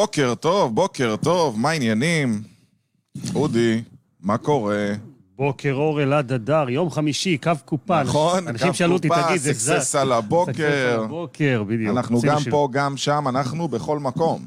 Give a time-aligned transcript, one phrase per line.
[0.00, 2.42] בוקר טוב, בוקר טוב, מה העניינים?
[3.34, 3.82] אודי,
[4.20, 4.86] מה קורה?
[5.36, 8.02] בוקר אור אלעד אדר, יום חמישי, קו קופה.
[8.02, 9.70] נכון, אנשים שאלו אותי, תגיד, זה זז.
[9.72, 10.52] Success על הבוקר.
[10.52, 10.62] Success
[10.94, 11.96] על הבוקר, בדיוק.
[11.96, 12.50] אנחנו גם שילוב.
[12.50, 14.44] פה, גם שם, אנחנו בכל מקום.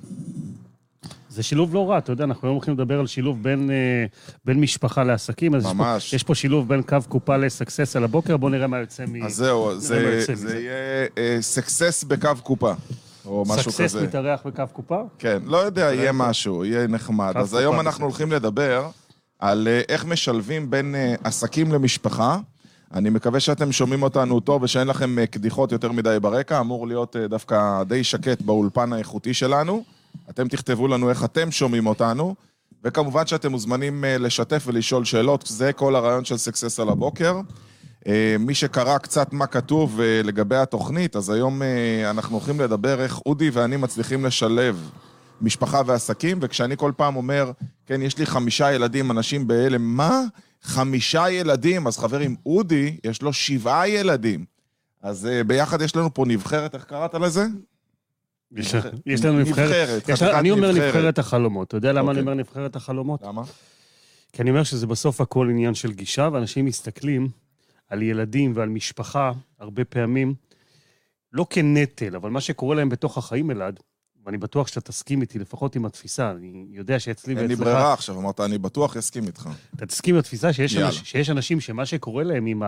[1.29, 4.05] זה שילוב לא רע, אתה יודע, אנחנו היום הולכים לדבר על שילוב בין, אה,
[4.45, 5.55] בין משפחה לעסקים.
[5.55, 6.13] אז יש פה- ממש.
[6.13, 9.23] יש פה שילוב בין קו קופה לסקסס על הבוקר, בואו נראה מה יוצא מ...
[9.25, 10.59] אז זהו, זה זה מזה.
[10.59, 10.73] יהיה
[11.17, 12.73] אה, Success בקו קופה,
[13.25, 14.07] או משהו Success כזה.
[14.07, 15.01] מתארח בקו קופה?
[15.19, 17.33] כן, לא יודע, יהיה משהו, יהיה נחמד.
[17.35, 17.79] אז היום.
[17.79, 18.89] אנחנו הולכים לדבר
[19.39, 22.37] על אה, איך משלבים בין אה, עסקים למשפחה.
[22.93, 27.15] אני מקווה שאתם שומעים אותנו טוב ושאין לכם אה, קדיחות יותר מדי ברקע, אמור להיות
[27.29, 29.83] דווקא די שקט באולפן האיכותי שלנו.
[30.29, 32.35] אתם תכתבו לנו איך אתם שומעים אותנו,
[32.83, 37.39] וכמובן שאתם מוזמנים לשתף ולשאול שאלות, זה כל הרעיון של סקסס על הבוקר.
[38.07, 43.01] אה, מי שקרא קצת מה כתוב אה, לגבי התוכנית, אז היום אה, אנחנו הולכים לדבר
[43.01, 44.89] איך אודי ואני מצליחים לשלב
[45.41, 47.51] משפחה ועסקים, וכשאני כל פעם אומר,
[47.85, 50.21] כן, יש לי חמישה ילדים, אנשים בהלם, מה?
[50.61, 51.87] חמישה ילדים?
[51.87, 54.45] אז חברים, אודי, יש לו שבעה ילדים.
[55.01, 57.45] אז ביחד יש לנו פה נבחרת, איך קראת לזה?
[58.57, 60.09] יש יש לנו נבחרת.
[60.09, 60.87] יש לנו- אני אומר נבחרת.
[60.95, 61.67] נבחרת החלומות.
[61.67, 62.21] אתה יודע למה אני אוקיי.
[62.21, 63.21] אומר נבחרת החלומות?
[63.23, 63.41] למה?
[64.33, 67.27] כי אני אומר שזה בסוף הכל עניין של גישה, ואנשים מסתכלים
[67.89, 70.33] על ילדים ועל משפחה, הרבה פעמים,
[71.31, 73.79] לא כנטל, אבל מה שקורה להם בתוך החיים, אלעד,
[74.25, 77.93] ואני בטוח שאתה תסכים איתי, לפחות עם התפיסה, אני יודע שאצלי אין לי ואצלך, ברירה
[77.93, 79.49] עכשיו, אמרת, אני בטוח אסכים איתך.
[79.75, 80.77] אתה תסכים עם התפיסה שיש.
[80.77, 82.63] אנש, שיש אנשים שמה שקורה להם עם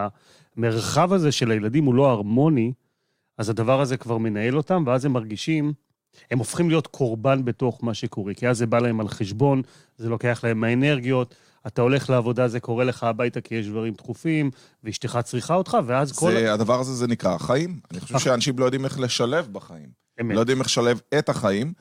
[0.58, 2.74] המרחב הזה של הילדים הוא לא הרמוני,
[3.38, 5.74] אז הדבר הזה כבר מנהל אותם, ואז הם מרגישים,
[6.32, 9.62] הם הופכים להיות קורבן בתוך מה שקורה, כי אז זה בא להם על חשבון,
[9.98, 11.36] זה לוקח להם מהאנרגיות,
[11.68, 14.52] אתה הולך לעבודה, זה קורה לך הביתה כי יש דברים דחופים,
[14.84, 16.32] ואשתך צריכה אותך, ואז כל...
[16.32, 17.80] זה, הדבר הזה זה נקרא החיים.
[17.92, 19.90] אני חושב שאנשים לא יודעים איך לשלב בחיים.
[20.22, 20.36] אמת.
[20.36, 21.74] לא יודעים איך לשלב את החיים,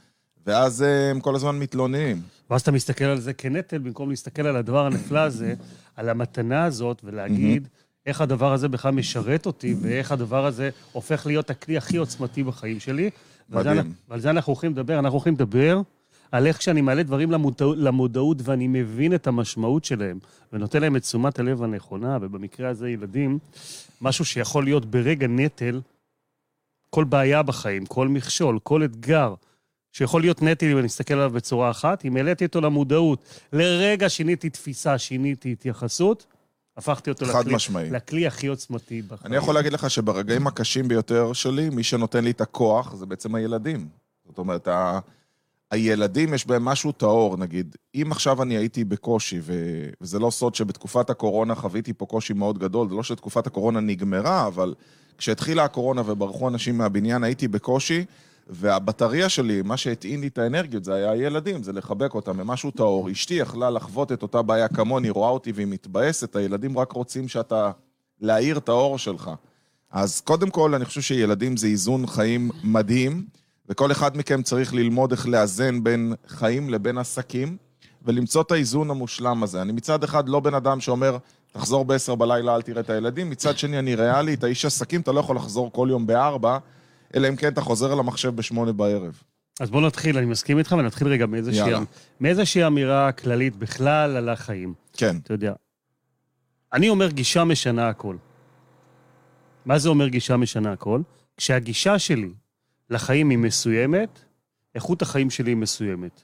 [0.47, 2.23] ואז אה, הם כל הזמן מתלוננים.
[2.51, 5.55] ואז אתה מסתכל על זה כנטל, במקום להסתכל על הדבר הנפלא הזה,
[5.97, 7.69] על המתנה הזאת, ולהגיד
[8.07, 12.81] איך הדבר הזה בכלל משרת אותי, ואיך הדבר הזה הופך להיות הכלי הכי עוצמתי בחיים
[12.81, 13.11] שלי.
[13.51, 13.93] ועל זה מדהים.
[14.09, 14.99] ועל זה אנחנו הולכים לדבר.
[14.99, 15.81] אנחנו הולכים לדבר
[16.33, 20.19] על איך כשאני מעלה דברים למודעות, למודעות ואני מבין את המשמעות שלהם,
[20.53, 23.39] ונותן להם את תשומת הלב הנכונה, ובמקרה הזה ילדים,
[24.01, 25.81] משהו שיכול להיות ברגע נטל,
[26.91, 29.35] כל בעיה בחיים, כל מכשול, כל אתגר,
[29.93, 34.51] שיכול להיות נטל אם אני אסתכל עליו בצורה אחת, אם העליתי אותו למודעות, לרגע שיניתי
[34.51, 36.27] תפיסה, שיניתי התייחסות,
[36.77, 37.91] הפכתי אותו לכלי, משמעי.
[37.91, 39.27] לכלי הכי עוצמתי בחיים.
[39.27, 43.35] אני יכול להגיד לך שברגעים הקשים ביותר שלי, מי שנותן לי את הכוח זה בעצם
[43.35, 43.89] הילדים.
[44.27, 44.69] זאת אומרת.
[45.75, 47.77] הילדים יש בהם משהו טהור, נגיד.
[47.95, 49.53] אם עכשיו אני הייתי בקושי, ו...
[50.01, 54.47] וזה לא סוד שבתקופת הקורונה חוויתי פה קושי מאוד גדול, זה לא שתקופת הקורונה נגמרה,
[54.47, 54.75] אבל
[55.19, 58.05] כשהתחילה הקורונה וברחו אנשים מהבניין, הייתי בקושי,
[58.47, 62.71] והבטריה שלי, מה שהטעין לי את האנרגיות, זה היה הילדים, זה לחבק אותם, הם משהו
[62.71, 63.11] טהור.
[63.11, 67.71] אשתי יכלה לחוות את אותה בעיה כמוני, רואה אותי והיא מתבאסת, הילדים רק רוצים שאתה...
[68.21, 69.31] להאיר את האור שלך.
[69.91, 73.27] אז קודם כל, אני חושב שילדים זה איזון חיים מדהים,
[73.69, 77.57] וכל אחד מכם צריך ללמוד איך לאזן בין חיים לבין עסקים,
[78.03, 79.63] ולמצוא את האיזון המושלם הזה.
[79.63, 81.17] אני מצד אחד לא בן אדם שאומר,
[81.53, 85.13] תחזור ב-10 בלילה, אל תראה את הילדים, מצד שני, אני ריאלי, אתה איש עסקים, אתה
[85.13, 86.47] לא יכול לחזור כל יום ב-4,
[87.15, 89.23] אלא אם כן אתה חוזר למחשב ב-8 בערב.
[89.61, 91.85] אז בוא נתחיל, אני מסכים איתך, ונתחיל רגע מאיזושהי, יאללה.
[92.21, 94.75] מאיזושהי אמירה כללית בכלל על החיים.
[94.93, 95.53] כן, אתה יודע,
[96.73, 98.17] אני אומר גישה משנה הכל.
[99.67, 101.01] מה זה אומר גישה משנה הכל?
[101.37, 102.31] כשהגישה שלי
[102.91, 104.21] לחיים היא מסוימת,
[104.75, 106.23] איכות החיים שלי היא מסוימת.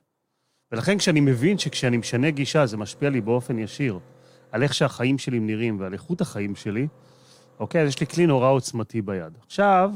[0.72, 3.98] ולכן כשאני מבין שכשאני משנה גישה זה משפיע לי באופן ישיר
[4.53, 6.87] על איך שהחיים שלי נראים ועל איכות החיים שלי,
[7.60, 7.82] אוקיי?
[7.82, 9.32] אז יש לי כלי נורא עוצמתי ביד.
[9.47, 9.91] עכשיו,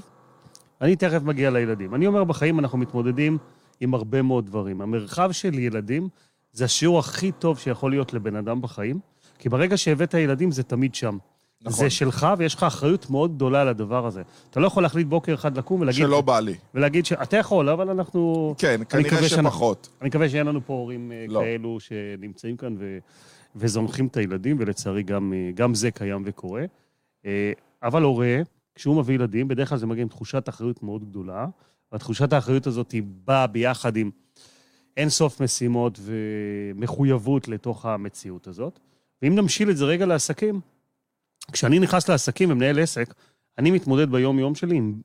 [0.80, 1.94] אני תכף מגיע לילדים.
[1.94, 3.38] אני אומר, בחיים אנחנו מתמודדים
[3.80, 4.80] עם הרבה מאוד דברים.
[4.80, 6.08] המרחב של ילדים
[6.52, 9.00] זה השיעור הכי טוב שיכול להיות לבן אדם בחיים,
[9.38, 11.18] כי ברגע שהבאת ילדים זה תמיד שם.
[11.64, 11.84] נכון.
[11.84, 14.22] זה שלך, ויש לך אחריות מאוד גדולה על הדבר הזה.
[14.50, 15.98] אתה לא יכול להחליט בוקר אחד לקום ולהגיד...
[16.04, 16.54] שלא בא לי.
[16.74, 17.12] ולהגיד ש...
[17.12, 18.54] אתה יכול, אבל אנחנו...
[18.58, 19.88] כן, כנראה מקווה שאנחנו- שפחות.
[20.00, 21.40] אני מקווה שאין לנו פה הורים אה, לא.
[21.40, 22.98] כאלו שנמצאים כאן ו...
[23.56, 26.64] וזונחים את הילדים, ולצערי גם, אה, גם זה קיים וקורה.
[27.26, 27.52] אה,
[27.82, 28.36] אבל הורה,
[28.74, 31.46] כשהוא מביא ילדים, בדרך כלל זה מגיע עם תחושת אחריות מאוד גדולה,
[31.92, 34.10] והתחושת האחריות הזאת היא באה ביחד עם
[34.96, 38.78] אין סוף משימות ומחויבות לתוך המציאות הזאת.
[39.22, 40.60] ואם נמשיל את זה רגע לעסקים,
[41.52, 43.14] כשאני נכנס לעסקים ומנהל עסק,
[43.58, 45.00] אני מתמודד ביום-יום שלי עם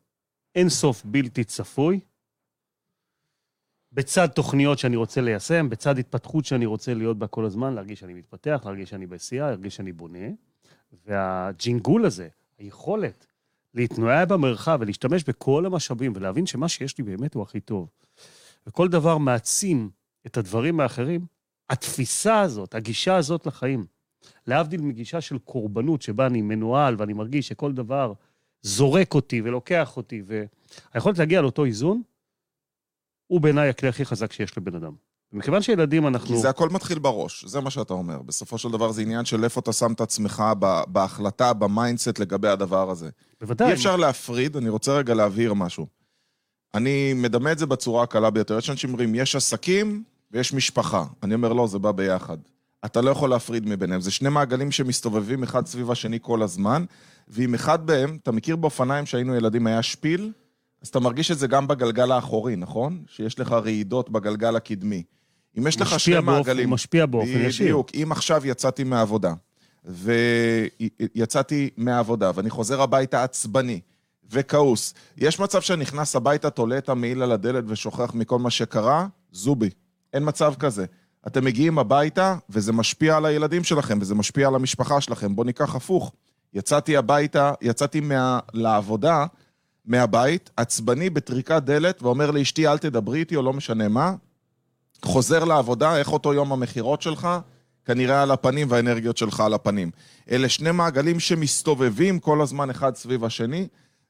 [0.55, 1.99] אין סוף בלתי צפוי,
[3.91, 8.13] בצד תוכניות שאני רוצה ליישם, בצד התפתחות שאני רוצה להיות בה כל הזמן, להרגיש שאני
[8.13, 10.27] מתפתח, להרגיש שאני בשיאה, להרגיש שאני בונה.
[11.05, 12.27] והג'ינגול הזה,
[12.57, 13.25] היכולת
[13.73, 17.89] להתנועע במרחב ולהשתמש בכל המשאבים ולהבין שמה שיש לי באמת הוא הכי טוב.
[18.67, 19.89] וכל דבר מעצים
[20.25, 21.25] את הדברים האחרים,
[21.69, 23.85] התפיסה הזאת, הגישה הזאת לחיים,
[24.47, 28.13] להבדיל מגישה של קורבנות, שבה אני מנוהל ואני מרגיש שכל דבר
[28.61, 32.01] זורק אותי ולוקח אותי, והיכולת להגיע לאותו איזון,
[33.27, 34.93] הוא בעיניי הכלי הכי חזק שיש לבן אדם.
[35.33, 36.27] מכיוון שילדים אנחנו...
[36.27, 38.21] כי זה הכל מתחיל בראש, זה מה שאתה אומר.
[38.21, 40.43] בסופו של דבר זה עניין של איפה אתה שם את עצמך
[40.87, 43.09] בהחלטה, ב mindset לגבי הדבר הזה.
[43.41, 43.67] בוודאי.
[43.67, 45.87] אי אפשר להפריד, אני רוצה רגע להבהיר משהו.
[46.73, 48.57] אני מדמה את זה בצורה הקלה ביותר.
[48.57, 51.05] יש אנשים אומרים, יש עסקים ויש משפחה.
[51.23, 52.37] אני אומר, לא, זה בא ביחד.
[52.85, 54.01] אתה לא יכול להפריד מביניהם.
[54.01, 56.85] זה שני מעגלים שמסתובבים אחד סביב השני כל הזמן,
[57.27, 60.31] ואם אחד מהם, אתה מכיר באופניים שהיינו ילדים, היה שפיל,
[60.81, 63.03] אז אתה מרגיש את זה גם בגלגל האחורי, נכון?
[63.07, 65.03] שיש לך רעידות בגלגל הקדמי.
[65.57, 66.69] אם יש לך שני באופן, מעגלים...
[66.69, 67.65] משפיע באופן ישיר.
[67.65, 67.91] בדיוק.
[67.95, 69.33] אם עכשיו יצאתי מהעבודה,
[69.85, 73.79] ויצאתי מהעבודה, ואני חוזר הביתה עצבני
[74.31, 79.07] וכעוס, יש מצב שאני נכנס הביתה, תולה את המעיל על הדלת ושוכח מכל מה שקרה?
[79.31, 79.69] זובי.
[80.13, 80.85] אין מצב כזה.
[81.27, 85.35] אתם מגיעים הביתה, וזה משפיע על הילדים שלכם, וזה משפיע על המשפחה שלכם.
[85.35, 86.11] בואו ניקח הפוך.
[86.53, 88.39] יצאתי הביתה, יצאתי מה...
[88.53, 89.25] לעבודה,
[89.85, 94.13] מהבית, עצבני בטריקת דלת, ואומר לאשתי, אל תדברי איתי, או לא משנה מה.
[95.05, 97.27] חוזר לעבודה, איך אותו יום המכירות שלך?
[97.85, 99.91] כנראה על הפנים והאנרגיות שלך על הפנים.
[100.31, 103.67] אלה שני מעגלים שמסתובבים כל הזמן אחד סביב השני,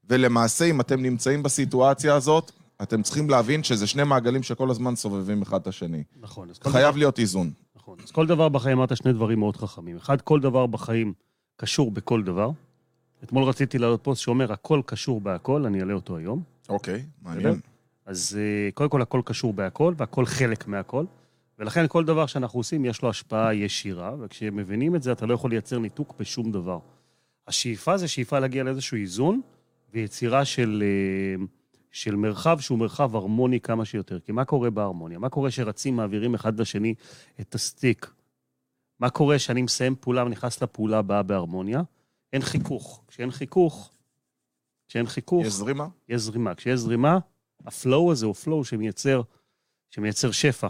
[0.09, 2.51] ולמעשה, אם אתם נמצאים בסיטואציה הזאת,
[2.81, 6.04] אתם צריכים להבין שזה שני מעגלים שכל הזמן סובבים אחד את השני.
[6.20, 6.50] נכון.
[6.64, 6.98] חייב דבר...
[6.98, 7.52] להיות איזון.
[7.76, 7.98] נכון.
[8.04, 9.98] אז כל דבר בחיים, אמרת שני דברים מאוד חכמים.
[9.98, 11.14] אחד, כל דבר בחיים
[11.58, 12.50] קשור בכל דבר.
[13.24, 16.44] אתמול רציתי להעלות פוסט שאומר, הכל קשור בהכל, אני אעלה אותו היום.
[16.70, 17.60] אוקיי, מעניין.
[18.06, 21.06] אז אה, קודם כל, הכל קשור בהכל, והכל חלק מהכל.
[21.60, 25.50] ולכן כל דבר שאנחנו עושים, יש לו השפעה ישירה, וכשמבינים את זה, אתה לא יכול
[25.50, 26.80] לייצר ניתוק בשום דבר.
[27.48, 29.42] השאיפה זה שאיפה להגיע לאיזשהו איזון
[29.94, 31.46] ויצירה של, אה,
[31.91, 34.19] של מרחב שהוא מרחב הרמוני כמה שיותר.
[34.19, 35.19] כי מה קורה בהרמוניה?
[35.19, 36.94] מה קורה שרצים, מעבירים אחד לשני
[37.39, 38.12] את הסטיק?
[39.00, 41.81] מה קורה שאני מסיים פעולה ונכנס לפעולה הבאה בהרמוניה?
[42.33, 43.03] אין חיכוך.
[43.07, 43.91] כשאין חיכוך,
[44.88, 45.45] כשאין חיכוך...
[45.45, 45.88] יש זרימה?
[46.09, 46.56] יש זרימה.
[46.56, 47.19] כשיש זרימה,
[47.66, 49.21] ה flow הזה הוא flow שמייצר,
[49.89, 50.68] שמייצר שפע.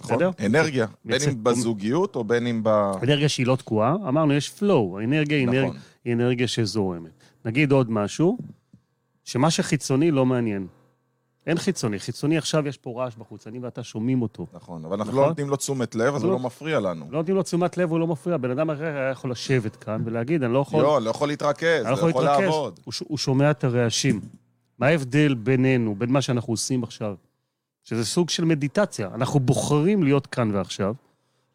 [0.00, 2.68] נכון, אנרגיה, בין אם בזוגיות או בין אם ב...
[3.02, 5.76] אנרגיה שהיא לא תקועה, אמרנו, יש flow, האנרגיה נכון.
[6.04, 7.10] היא אנרגיה שזורמת.
[7.44, 8.38] נגיד עוד משהו,
[9.24, 10.66] שמה שחיצוני לא מעניין.
[11.46, 11.98] אין חיצוני.
[11.98, 14.46] חיצוני עכשיו יש פה רעש בחוץ, אני ואתה שומעים אותו.
[14.52, 15.22] נכון, אבל אנחנו נכון?
[15.22, 17.06] לא נותנים לו תשומת לב, אז לא, הוא לא מפריע לנו.
[17.10, 18.36] לא נותנים לו תשומת לב, הוא לא מפריע.
[18.36, 20.82] בן אדם אחר היה יכול לשבת כאן ולהגיד, אני לא יכול...
[20.82, 22.80] לא, לא יכול להתרכז, לא יכול, יכול לעבוד.
[22.84, 24.20] הוא, הוא שומע את הרעשים.
[24.78, 27.14] מה ההבדל בינינו, בין מה שאנחנו עושים עכשיו?
[27.84, 29.10] שזה סוג של מדיטציה.
[29.14, 30.94] אנחנו בוחרים להיות כאן ועכשיו,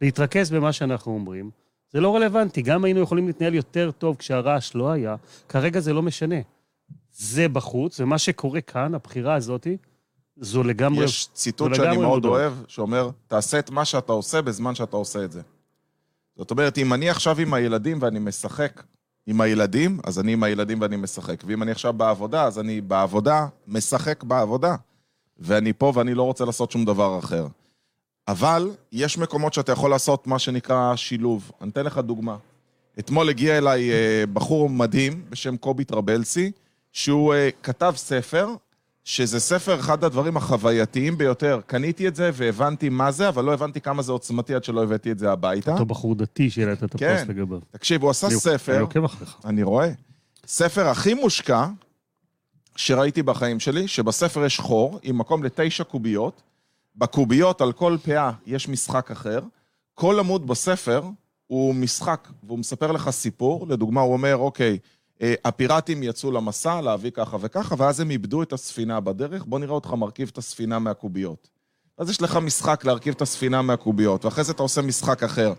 [0.01, 1.49] להתרכז במה שאנחנו אומרים.
[1.91, 2.61] זה לא רלוונטי.
[2.61, 5.15] גם היינו יכולים להתנהל יותר טוב כשהרעש לא היה,
[5.49, 6.35] כרגע זה לא משנה.
[7.17, 9.67] זה בחוץ, ומה שקורה כאן, הבחירה הזאת,
[10.37, 11.05] זו לגמרי...
[11.05, 12.39] יש ציטוט שאני מאוד מודעות.
[12.39, 15.41] אוהב, שאומר, תעשה את מה שאתה עושה בזמן שאתה עושה את זה.
[16.37, 18.83] זאת אומרת, אם אני עכשיו עם הילדים ואני משחק
[19.27, 21.43] עם הילדים, אז אני עם הילדים ואני משחק.
[21.45, 24.75] ואם אני עכשיו בעבודה, אז אני בעבודה, משחק בעבודה.
[25.39, 27.47] ואני פה ואני לא רוצה לעשות שום דבר אחר.
[28.27, 31.51] אבל יש מקומות שאתה יכול לעשות מה שנקרא שילוב.
[31.61, 32.37] אני אתן לך דוגמה.
[32.99, 36.51] אתמול הגיע אליי אה, בחור מדהים בשם קובי טרבלסי,
[36.91, 38.49] שהוא uh, כתב ספר,
[39.03, 41.59] שזה ספר, אחד הדברים החווייתיים ביותר.
[41.65, 45.11] קניתי את זה והבנתי מה זה, אבל לא הבנתי כמה זה עוצמתי עד שלא הבאתי
[45.11, 45.73] את זה הביתה.
[45.73, 47.15] אותו בחור דתי שהעלית את כן.
[47.15, 47.59] הפוסט לגביו.
[47.71, 48.73] תקשיב, הוא עשה ספר...
[48.73, 49.35] אני עוקב אחריך.
[49.45, 49.91] אני רואה.
[50.47, 51.67] ספר הכי מושקע
[52.75, 56.41] שראיתי בחיים שלי, שבספר יש חור עם מקום לתשע קוביות.
[56.95, 59.39] בקוביות, על כל פאה, יש משחק אחר.
[59.94, 61.03] כל עמוד בספר
[61.47, 63.67] הוא משחק, והוא מספר לך סיפור.
[63.69, 64.77] לדוגמה, הוא אומר, אוקיי, אה,
[65.21, 69.45] הפיראטים יצאו למסע להביא ככה וככה, ואז הם איבדו את הספינה בדרך.
[69.45, 71.50] בוא נראה אותך מרכיב את הספינה מהקוביות.
[71.97, 75.54] אז יש לך משחק להרכיב את הספינה מהקוביות, ואחרי זה אתה עושה משחק אחר.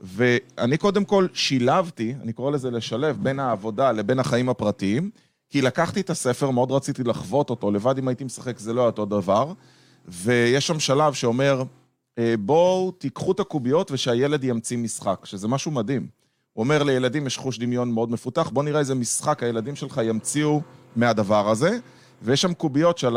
[0.00, 5.10] ואני קודם כל שילבתי, אני קורא לזה לשלב, בין העבודה לבין החיים הפרטיים,
[5.50, 8.86] כי לקחתי את הספר, מאוד רציתי לחוות אותו, לבד אם הייתי משחק זה לא היה
[8.86, 9.52] אותו דבר,
[10.08, 11.62] ויש שם שלב שאומר,
[12.18, 16.17] אה, בואו תיקחו את הקוביות ושהילד ימציא משחק, שזה משהו מדהים.
[16.58, 20.60] אומר לילדים יש חוש דמיון מאוד מפותח, בוא נראה איזה משחק הילדים שלך ימציאו
[20.96, 21.78] מהדבר הזה,
[22.22, 23.16] ויש שם קוביות שעל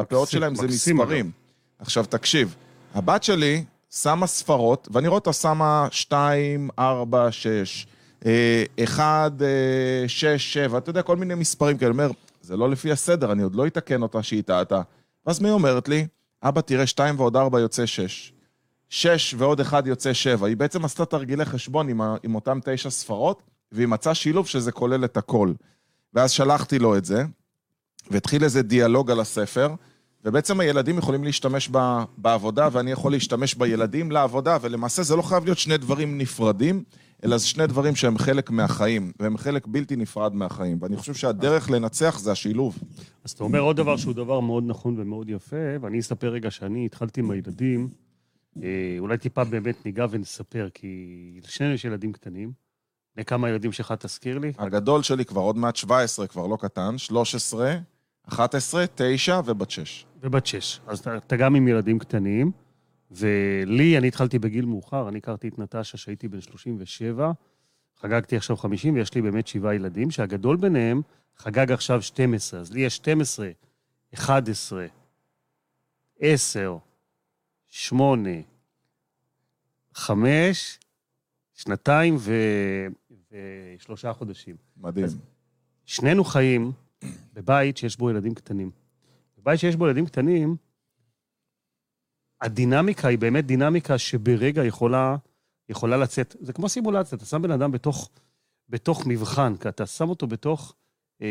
[0.00, 1.30] הפאות שלהם זה מספרים.
[1.78, 2.54] עכשיו תקשיב,
[2.94, 7.86] הבת שלי שמה ספרות, ואני רואה אותה שמה 2, 4, 6,
[8.84, 9.32] 1,
[10.06, 11.90] 6, 7, אתה יודע, כל מיני מספרים כאלה.
[11.90, 12.10] אומר,
[12.42, 14.82] זה לא לפי הסדר, אני עוד לא אתקן אותה שהיא טעתה.
[15.26, 16.06] ואז מי אומרת לי,
[16.42, 18.32] אבא, תראה, 2 ועוד 4 יוצא 6.
[18.88, 20.46] שש ועוד אחד יוצא שבע.
[20.46, 25.04] היא בעצם עשתה תרגילי חשבון עם, עם אותם תשע ספרות, והיא מצאה שילוב שזה כולל
[25.04, 25.52] את הכל.
[26.14, 27.24] ואז שלחתי לו את זה,
[28.10, 29.74] והתחיל איזה דיאלוג על הספר,
[30.24, 31.78] ובעצם הילדים יכולים להשתמש ב,
[32.18, 36.84] בעבודה, ואני יכול להשתמש בילדים לעבודה, ולמעשה זה לא חייב להיות שני דברים נפרדים,
[37.24, 40.78] אלא זה שני דברים שהם חלק מהחיים, והם חלק בלתי נפרד מהחיים.
[40.80, 42.78] ואני חושב שהדרך לנצח זה השילוב.
[43.24, 46.86] אז אתה אומר עוד דבר שהוא דבר מאוד נכון ומאוד יפה, ואני אספר רגע שאני
[46.86, 47.88] התחלתי עם הילדים,
[48.98, 52.52] אולי טיפה באמת ניגע ונספר, כי לשנינו יש ילדים קטנים.
[53.16, 54.52] בני כמה ילדים שלך תזכיר לי?
[54.58, 57.78] הגדול שלי כבר עוד מעט 17, כבר לא קטן, 13,
[58.28, 60.06] 11, 9 ובת 6.
[60.20, 60.80] ובת שש.
[60.86, 62.52] אז אתה, אתה גם עם ילדים קטנים,
[63.10, 67.32] ולי, אני התחלתי בגיל מאוחר, אני הכרתי את נטשה כשהייתי בן 37,
[68.00, 71.02] חגגתי עכשיו 50, ויש לי באמת שבעה ילדים, שהגדול ביניהם
[71.36, 72.60] חגג עכשיו 12.
[72.60, 73.48] אז לי יש 12,
[74.14, 74.86] 11,
[76.20, 76.76] 10,
[77.78, 78.30] 8,
[79.94, 80.78] 5,
[81.54, 82.32] שנתיים ו...
[83.30, 84.56] ושלושה חודשים.
[84.76, 85.04] מדהים.
[85.04, 85.18] אז-
[85.84, 86.72] שנינו חיים
[87.32, 88.70] בבית שיש בו ילדים קטנים.
[89.38, 90.56] בבית שיש בו ילדים קטנים,
[92.40, 95.16] הדינמיקה היא באמת דינמיקה שברגע יכולה,
[95.68, 96.36] יכולה לצאת.
[96.40, 98.10] זה כמו סימולציה, אתה שם בן אדם בתוך,
[98.68, 100.74] בתוך מבחן, כי אתה שם אותו בתוך,
[101.22, 101.26] אה,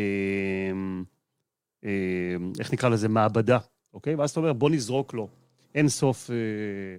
[1.84, 3.58] אה, איך נקרא לזה, מעבדה,
[3.92, 4.14] אוקיי?
[4.14, 5.28] ואז אתה אומר, בוא נזרוק לו
[5.76, 6.36] אין סוף אה,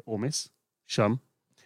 [0.06, 0.50] עומס,
[0.88, 1.14] שם,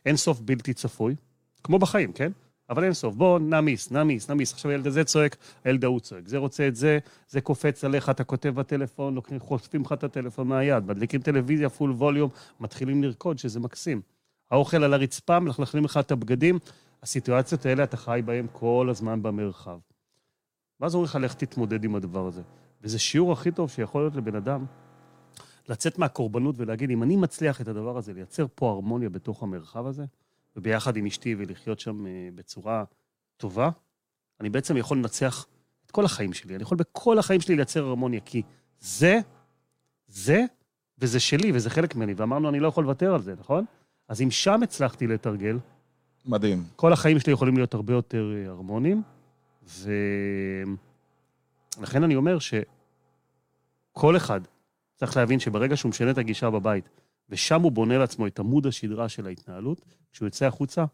[0.06, 1.15] אין סוף בלתי צפוי,
[1.63, 2.32] כמו בחיים, כן?
[2.70, 3.15] אבל אין סוף.
[3.15, 4.53] בוא, נעמיס, נעמיס, נעמיס.
[4.53, 6.27] עכשיו הילד הזה צועק, הילד ההוא צועק.
[6.27, 10.86] זה רוצה את זה, זה קופץ עליך, אתה כותב בטלפון, חושפים לך את הטלפון מהיד,
[10.86, 14.01] מדליקים טלוויזיה, פול ווליום, מתחילים לרקוד, שזה מקסים.
[14.51, 16.60] האוכל על הרצפה, מלכלכים לך את הבגדים.
[17.03, 19.77] הסיטואציות האלה, אתה חי בהן כל הזמן במרחב.
[20.80, 22.41] ואז אומרים לך, לך תתמודד עם הדבר הזה.
[22.82, 24.65] וזה שיעור הכי טוב שיכול להיות לבן אדם,
[25.70, 30.06] לצאת מהקורבנות ולהגיד, אם אני מצליח את הדבר הזה, לייצר פה הרמוניה בתוך המרחב הזה,
[30.56, 32.84] וביחד עם אשתי ולחיות שם אה, בצורה
[33.38, 33.70] טובה,
[34.39, 35.46] אני בעצם יכול לנצח
[35.86, 36.56] את כל החיים שלי.
[36.56, 38.41] אני יכול בכל החיים שלי לייצר הרמוניה, כי
[38.80, 39.20] זה,
[40.08, 40.46] זה,
[40.98, 42.13] וזה שלי, וזה חלק ממני.
[42.13, 43.65] ואמרנו, אני לא יכול לוותר על זה, נכון?
[44.08, 44.62] אז אם שם
[45.08, 45.58] לתרגל,
[46.25, 46.63] מדהים.
[46.75, 49.01] כל החיים שלי יכולים להיות הרבה יותר אה, הרמוניים,
[51.77, 54.41] ולכן אני אומר שכל אחד
[55.01, 56.89] צריך להבין שברגע שהוא משנה את הגישה בבית,
[57.29, 59.81] ושם הוא בונה לעצמו את עמוד השדרה של ההתנהלות,
[60.12, 60.86] כשהוא יוצא החוצה,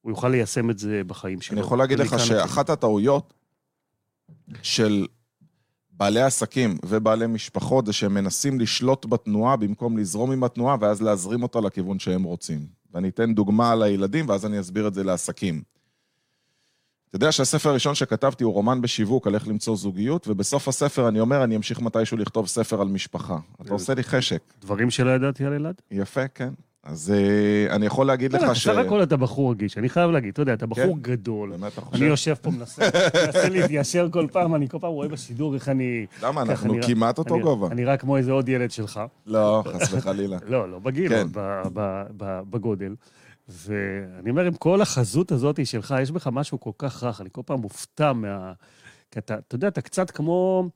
[0.00, 1.58] הוא יוכל ליישם את זה בחיים שלו.
[1.58, 3.34] אני יכול להגיד לך שאחת הטעויות
[4.62, 5.06] של
[5.90, 11.42] בעלי עסקים ובעלי משפחות זה שהם מנסים לשלוט בתנועה במקום לזרום עם התנועה ואז להזרים
[11.42, 12.66] אותה לכיוון שהם רוצים.
[12.92, 15.62] ואני אתן דוגמה על הילדים ואז אני אסביר את זה לעסקים.
[17.16, 21.20] אתה יודע שהספר הראשון שכתבתי הוא רומן בשיווק על איך למצוא זוגיות, ובסוף הספר אני
[21.20, 23.38] אומר, אני אמשיך מתישהו לכתוב ספר על משפחה.
[23.62, 24.38] אתה עושה לי חשק.
[24.60, 25.74] דברים שלא ידעתי על אלעד?
[25.90, 26.48] יפה, כן.
[26.82, 28.66] אז אה, אני יכול להגיד לא, לך ש...
[28.68, 31.00] בסך הכל אתה בחור רגיש, אני חייב להגיד, אתה יודע, אתה בחור כן.
[31.02, 31.50] גדול.
[31.50, 32.02] באמת אתה אני חושב?
[32.04, 32.82] יושב פה, מנסה
[33.48, 36.06] להתיישר כל פעם, אני כל פעם רואה בשידור איך אני...
[36.22, 36.42] למה?
[36.42, 37.66] אנחנו כמעט אותו אני- גובה.
[37.66, 39.00] אני נראה כמו איזה עוד ילד שלך.
[39.26, 40.38] לא, חס וחלילה.
[40.48, 41.26] לא, לא בגיל, כן.
[42.50, 42.94] בגודל.
[43.48, 47.42] ואני אומר, עם כל החזות הזאת שלך, יש בך משהו כל כך רך, אני כל
[47.46, 48.52] פעם מופתע מה...
[49.10, 50.68] כי אתה, אתה יודע, אתה קצת כמו...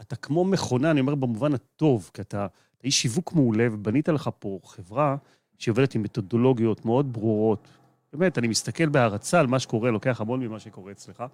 [0.00, 2.46] אתה כמו מכונה, אני אומר במובן הטוב, כי אתה,
[2.78, 5.16] אתה איש שיווק מעולה, ובנית לך פה חברה
[5.58, 7.68] שעובדת עם מתודולוגיות מאוד ברורות.
[8.12, 11.24] באמת, אני מסתכל בהערצה על מה שקורה, לוקח המון ממה שקורה אצלך,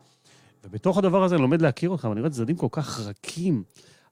[0.65, 3.63] ובתוך הדבר הזה אני לומד להכיר אותך, ואני רואה צדדים כל כך רכים.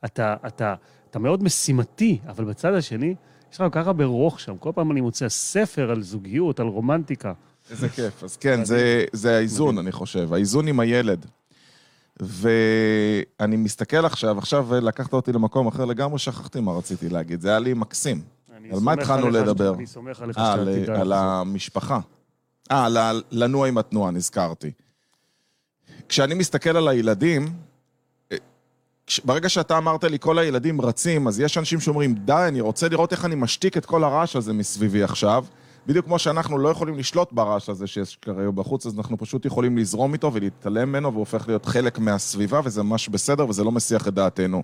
[0.04, 0.74] אתה, אתה,
[1.10, 3.14] אתה מאוד משימתי, אבל בצד השני,
[3.54, 4.56] יש לך כל כך הרבה רוך שם.
[4.56, 7.32] כל פעם אני מוצא ספר על זוגיות, על רומנטיקה.
[7.70, 8.24] איזה כיף.
[8.24, 10.32] אז כן, זה, זה האיזון, אני חושב.
[10.32, 11.26] האיזון עם הילד.
[12.20, 17.40] ואני מסתכל עכשיו, עכשיו לקחת אותי למקום אחר לגמרי, שכחתי מה רציתי להגיד.
[17.40, 18.22] זה היה לי מקסים.
[18.72, 19.74] על מה התחלנו לדבר?
[19.74, 21.00] אני סומך עליך אה, שאתה על, תדע.
[21.00, 22.00] על המשפחה.
[22.70, 24.70] אה, לנוע עם התנועה, נזכרתי.
[26.08, 27.48] כשאני מסתכל על הילדים,
[29.24, 33.12] ברגע שאתה אמרת לי, כל הילדים רצים, אז יש אנשים שאומרים, די, אני רוצה לראות
[33.12, 35.44] איך אני משתיק את כל הרעש הזה מסביבי עכשיו.
[35.86, 39.78] בדיוק כמו שאנחנו לא יכולים לשלוט ברעש הזה שיש כרגע בחוץ, אז אנחנו פשוט יכולים
[39.78, 44.08] לזרום איתו ולהתעלם ממנו, והוא הופך להיות חלק מהסביבה, וזה ממש בסדר, וזה לא מסיח
[44.08, 44.62] את דעתנו.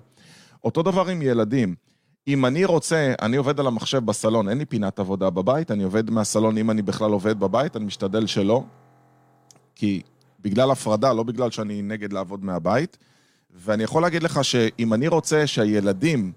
[0.63, 1.75] אותו דבר עם ילדים.
[2.27, 6.09] אם אני רוצה, אני עובד על המחשב בסלון, אין לי פינת עבודה בבית, אני עובד
[6.09, 8.63] מהסלון, אם אני בכלל עובד בבית, אני משתדל שלא,
[9.75, 10.01] כי
[10.39, 12.97] בגלל הפרדה, לא בגלל שאני נגד לעבוד מהבית.
[13.55, 16.31] ואני יכול להגיד לך שאם אני רוצה שהילדים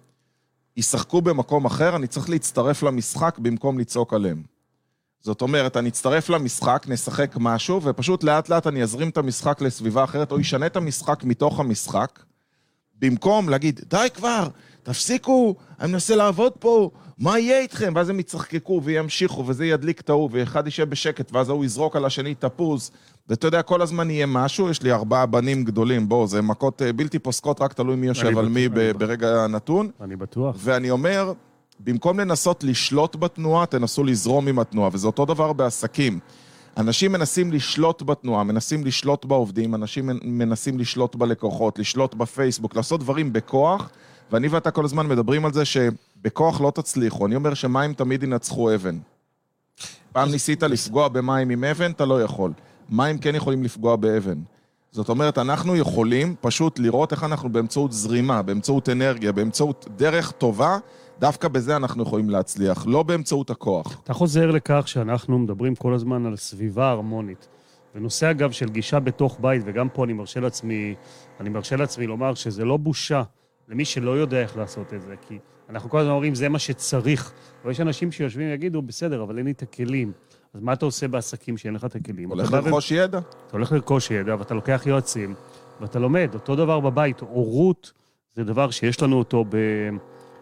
[0.77, 4.43] ישחקו במקום אחר, אני צריך להצטרף למשחק במקום לצעוק עליהם.
[5.21, 10.05] זאת אומרת, אני אצטרף למשחק, נשחק משהו, ופשוט לאט לאט אני אזרים את המשחק לסביבה
[10.05, 12.23] אחרת, או ישנה את המשחק מתוך המשחק,
[12.99, 14.49] במקום להגיד, די כבר,
[14.83, 17.93] תפסיקו, אני מנסה לעבוד פה, מה יהיה איתכם?
[17.97, 22.05] ואז הם יצחקקו וימשיכו, וזה ידליק את ההוא, ואחד יישב בשקט, ואז ההוא יזרוק על
[22.05, 22.91] השני תפוז,
[23.29, 26.93] ואתה יודע, כל הזמן יהיה משהו, יש לי ארבעה בנים גדולים, בואו, זה מכות אה,
[26.93, 28.69] בלתי פוסקות, רק תלוי מי יושב על מי.
[28.99, 29.91] ברגע הנתון.
[30.01, 30.57] אני בטוח.
[30.59, 31.33] ואני אומר,
[31.81, 36.19] במקום לנסות לשלוט בתנועה, תנסו לזרום עם התנועה, וזה אותו דבר בעסקים.
[36.77, 43.01] אנשים מנסים לשלוט בתנועה, מנסים לשלוט בעובדים, אנשים מנ- מנסים לשלוט בלקוחות, לשלוט בפייסבוק, לעשות
[43.01, 43.91] דברים בכוח,
[44.33, 47.27] ואני ואתה כל הזמן מדברים על זה שבכוח לא תצליחו.
[47.27, 48.99] אני אומר שמים תמיד ינצחו אבן.
[50.13, 52.53] פעם ניסית לפגוע במים עם אבן, אתה לא יכול.
[52.89, 54.39] מים כן יכולים לפגוע באבן.
[54.91, 60.79] זאת אומרת, אנחנו יכולים פשוט לראות איך אנחנו באמצעות זרימה, באמצעות אנרגיה, באמצעות דרך טובה,
[61.21, 64.01] דווקא בזה אנחנו יכולים להצליח, לא באמצעות הכוח.
[64.05, 67.49] אתה חוזר לכך שאנחנו מדברים כל הזמן על סביבה הרמונית.
[67.95, 70.95] ונושא, אגב, של גישה בתוך בית, וגם פה אני מרשה לעצמי,
[71.41, 73.23] אני מרשה לעצמי לומר שזה לא בושה
[73.69, 75.39] למי שלא יודע איך לעשות את זה, כי
[75.71, 77.33] אנחנו כל הזמן אומרים, זה מה שצריך.
[77.65, 80.13] ויש אנשים שיושבים ויגידו, בסדר, אבל אין לי את הכלים.
[80.55, 82.29] אז מה אתה עושה בעסקים שאין לך את הכלים?
[82.31, 83.19] הולך בא ו- לרכוש ידע.
[83.19, 85.35] אתה הולך לרכוש ידע, ואתה לוקח יועצים,
[85.81, 86.31] ואתה לומד.
[86.35, 87.21] אותו דבר בבית.
[87.21, 87.93] הורות
[88.35, 89.57] זה דבר שיש לנו אותו ב...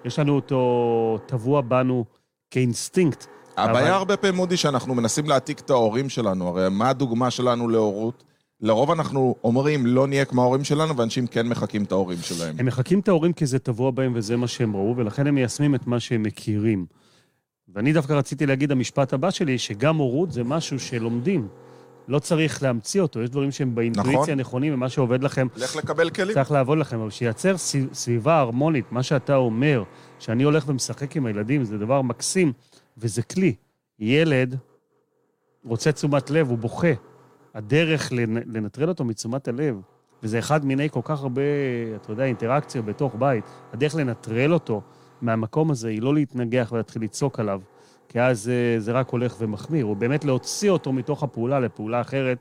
[0.04, 2.04] יש לנו אותו טבוע בנו
[2.50, 3.26] כאינסטינקט.
[3.56, 6.48] הבעיה אבל- הרבה פעמים, מודי, שאנחנו מנסים להעתיק את ההורים שלנו.
[6.48, 8.24] הרי מה הדוגמה שלנו להורות?
[8.60, 12.54] לרוב אנחנו אומרים, לא נהיה כמו ההורים שלנו, ואנשים כן מחקים את ההורים שלהם.
[12.58, 15.74] הם מחקים את ההורים כי זה טבוע בהם וזה מה שהם ראו, ולכן הם מיישמים
[15.74, 16.86] את מה שהם מכירים.
[17.68, 21.48] ואני דווקא רציתי להגיד, המשפט הבא שלי, שגם הורות זה משהו שלומדים.
[22.08, 24.34] לא צריך להמציא אותו, יש דברים שהם באינטואיציה נכון.
[24.34, 26.34] נכונים, ומה שעובד לכם לך לקבל כלים.
[26.34, 27.56] צריך לעבוד לכם, אבל שייצר
[27.92, 29.82] סביבה הרמונית, מה שאתה אומר,
[30.18, 32.52] שאני הולך ומשחק עם הילדים, זה דבר מקסים,
[32.98, 33.54] וזה כלי.
[33.98, 34.56] ילד
[35.64, 36.92] רוצה תשומת לב, הוא בוכה.
[37.54, 39.76] הדרך לנ- לנטרל אותו מתשומת הלב,
[40.22, 41.42] וזה אחד מיני כל כך הרבה,
[41.96, 44.82] אתה יודע, אינטראקציה בתוך בית, הדרך לנטרל אותו
[45.22, 47.60] מהמקום הזה היא לא להתנגח ולהתחיל לצעוק עליו,
[48.08, 52.38] כי אז זה רק הולך ומחמיר, הוא באמת להוציא אותו מתוך הפעולה לפעולה אחרת.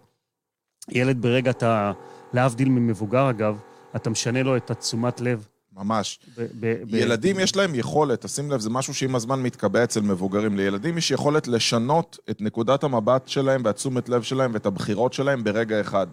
[0.90, 1.92] ילד ברגע אתה,
[2.34, 3.60] להבדיל ממבוגר אגב,
[3.96, 5.48] אתה משנה לו את התשומת לב.
[5.78, 6.20] ממש.
[6.38, 10.02] ב- ב- ב- ילדים יש להם יכולת, תשים לב, זה משהו שעם הזמן מתקבע אצל
[10.02, 10.58] מבוגרים.
[10.58, 15.82] לילדים יש יכולת לשנות את נקודת המבט שלהם והתשומת לב שלהם ואת הבחירות שלהם ברגע
[15.82, 16.08] אחד.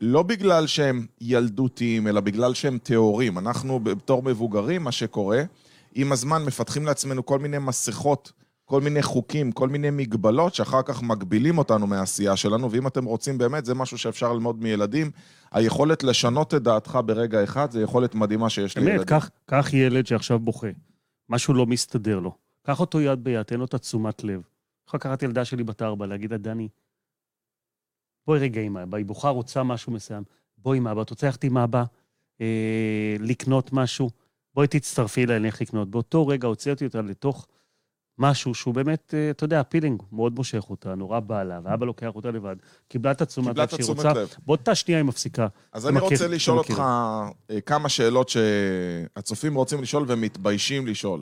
[0.00, 3.38] לא בגלל שהם ילדותיים, אלא בגלל שהם טהורים.
[3.38, 5.42] אנחנו בתור מבוגרים, מה שקורה,
[5.94, 8.32] עם הזמן מפתחים לעצמנו כל מיני מסכות,
[8.64, 13.38] כל מיני חוקים, כל מיני מגבלות שאחר כך מגבילים אותנו מהעשייה שלנו, ואם אתם רוצים
[13.38, 15.10] באמת, זה משהו שאפשר ללמוד מילדים.
[15.52, 18.96] היכולת לשנות את דעתך ברגע אחד, זה יכולת מדהימה שיש לילדים.
[18.96, 20.68] באמת, קח, קח ילד שעכשיו בוכה,
[21.28, 22.34] משהו לא מסתדר לו.
[22.66, 24.42] קח אותו יד ביד, תן לו את התשומת לב.
[24.88, 26.68] יכול לקחת ילדה שלי בת ארבע, להגיד לה, דני,
[28.26, 30.22] בואי רגע עם אבא, היא בוכה, רוצה משהו מסוים.
[30.58, 31.84] בואי עם אבא, את רוצה ללכת עם אבא
[32.40, 34.10] אה, לקנות משהו?
[34.54, 35.90] בואי תצטרפי אליי, נלך לקנות.
[35.90, 37.46] באותו רגע הוצאתי אותה לתוך
[38.18, 42.10] משהו שהוא באמת, אה, אתה יודע, הפילינג מאוד מושך אותה, נורא בא לה, ואבא לוקח
[42.14, 42.56] אותה לבד.
[42.88, 44.12] קיבלה את התשומת לב שהיא רוצה.
[44.12, 44.28] לב.
[44.46, 45.46] באותה שנייה היא מפסיקה.
[45.72, 46.58] אז אני רוצה לשאול.
[46.58, 46.82] אותך
[47.50, 51.20] אה, כמה שאלות שהצופים רוצים לשאול ומתביישים לשאול.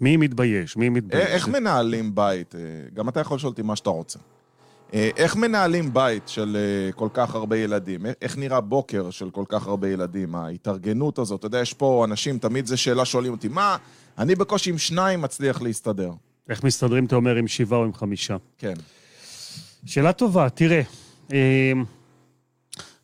[0.00, 0.76] מי מתבייש?
[0.76, 1.26] מי מתבייש?
[1.26, 2.54] אה, איך מנהלים בית?
[2.94, 4.18] גם אתה יכול לשאול אותי מה שאתה רוצה.
[4.94, 8.06] אה, איך מנהלים בית של אה, כל כך הרבה ילדים?
[8.06, 10.34] איך- איך נראה בוקר של כל כך הרבה ילדים?
[10.34, 13.76] ההתארגנות הזאת, אתה יודע, יש פה אנשים, תמיד זו שאלה שואלים אותי, מה,
[14.18, 16.10] אני בקושי עם שניים מצליח להסתדר.
[16.48, 18.36] איך מסתדרים, אתה אומר, עם שבעה או עם חמישה?
[18.58, 18.74] כן.
[19.86, 20.82] שאלה טובה, תראה,
[21.32, 21.72] אה,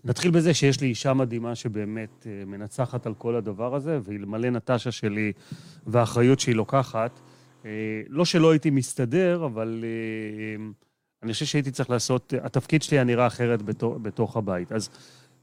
[0.05, 4.91] נתחיל בזה שיש לי אישה מדהימה שבאמת אה, מנצחת על כל הדבר הזה, ואלמלא נטשה
[4.91, 5.33] שלי
[5.87, 7.21] והאחריות שהיא לוקחת,
[7.65, 7.71] אה,
[8.09, 10.65] לא שלא הייתי מסתדר, אבל אה,
[11.23, 14.73] אני חושב שהייתי צריך לעשות, התפקיד שלי היה נראה אחרת בתוך, בתוך הבית.
[14.73, 14.91] אז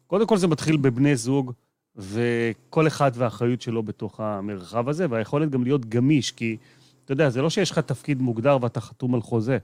[0.07, 1.53] קודם כל זה מתחיל בבני זוג,
[1.95, 6.57] וכל אחד והאחריות שלו בתוך המרחב הזה, והיכולת גם להיות גמיש, כי
[7.05, 9.57] אתה יודע, זה לא שיש לך תפקיד מוגדר ואתה חתום על חוזה.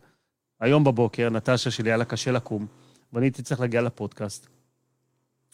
[0.60, 2.66] היום בבוקר, נטשה שלי היה לה קשה לקום,
[3.14, 4.48] ואני הייתי צריך להגיע לפודקאסט.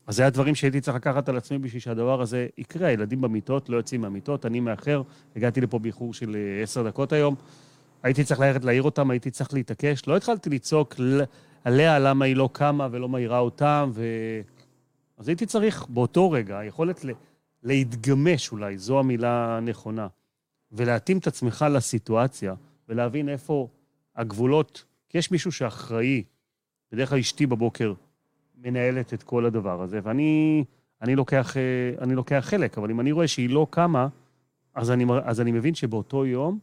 [0.08, 2.88] אז זה היה דברים שהייתי צריך לקחת על עצמי בשביל שהדבר הזה יקרה.
[2.88, 5.02] הילדים במיטות לא יוצאים מהמיטות, אני מאחר,
[5.36, 7.36] הגעתי לפה באיחור של אה, עשר דקות היום.
[8.04, 10.08] הייתי צריך ללכת להעיר אותם, הייתי צריך להתעקש.
[10.08, 10.96] לא התחלתי לצעוק
[11.64, 14.04] עליה למה היא לא קמה ולא מעירה אותם, ו...
[15.18, 17.12] אז הייתי צריך באותו רגע, היכולת ל...
[17.64, 20.08] להתגמש אולי, זו המילה הנכונה,
[20.72, 22.54] ולהתאים את עצמך לסיטואציה,
[22.90, 23.68] ולהבין איפה
[24.16, 26.24] הגבולות, כי יש מישהו שאחראי,
[26.92, 27.94] בדרך כלל אשתי בבוקר
[28.56, 30.64] מנהלת את כל הדבר הזה, ואני
[31.02, 34.08] אני לוקח, אה, אני לוקח חלק, אבל אם אני רואה שהיא לא קמה,
[34.76, 36.60] אז אני, אז אני מבין שבאותו יום,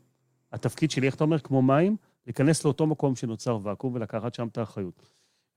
[0.53, 4.59] התפקיד שלי, איך אתה אומר, כמו מים, להיכנס לאותו מקום שנוצר ואקום ולקחת שם את
[4.59, 5.11] האחריות.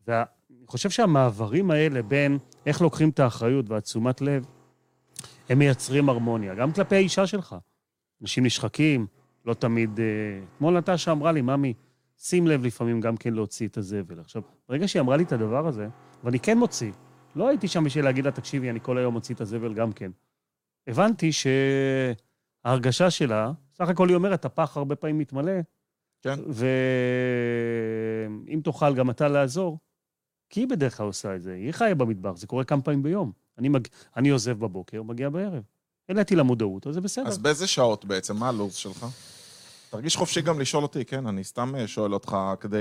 [0.08, 4.46] ואני חושב שהמעברים האלה בין איך לוקחים את האחריות והתשומת לב,
[5.50, 7.56] הם מייצרים הרמוניה, גם כלפי האישה שלך.
[8.22, 9.08] אנשים נשחקים,
[9.46, 10.00] לא תמיד...
[10.00, 10.06] אה,
[10.56, 11.74] אתמול נטשה אמרה לי, ממי,
[12.18, 14.20] שים לב לפעמים גם כן להוציא את הזבל.
[14.20, 15.88] עכשיו, ברגע שהיא אמרה לי את הדבר הזה,
[16.24, 16.92] ואני כן מוציא,
[17.36, 20.12] לא הייתי שם בשביל להגיד לה, תקשיבי, אני כל היום מוציא את הזבל גם כן.
[20.88, 21.32] הבנתי
[22.64, 23.52] שההרגשה שלה,
[23.82, 25.52] סך הכל היא אומרת, הפח הרבה פעמים מתמלא,
[26.22, 26.40] כן.
[28.48, 29.78] ואם תוכל גם אתה לעזור,
[30.50, 33.32] כי היא בדרך כלל עושה את זה, היא חיה במטבח, זה קורה כמה פעמים ביום.
[33.58, 33.88] אני, מג...
[34.18, 35.64] אני עוזב בבוקר, מגיע בערב.
[36.10, 37.28] העליתי למודעות, אז זה בסדר.
[37.28, 38.38] אז באיזה שעות בעצם?
[38.38, 39.06] מה הלו"ז שלך?
[39.90, 41.28] תרגיש חופשי גם לשאול אותי, כן?
[41.28, 42.78] אני סתם אה, שואל אותך כדי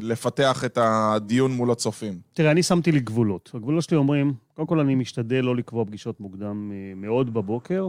[0.00, 2.20] לפתח את הדיון מול הצופים.
[2.32, 3.50] תראה, אני שמתי לי גבולות.
[3.54, 7.88] הגבולות שלי אומרים, קודם כל אני משתדל לא לקבוע פגישות מוקדם אה, מאוד בבוקר,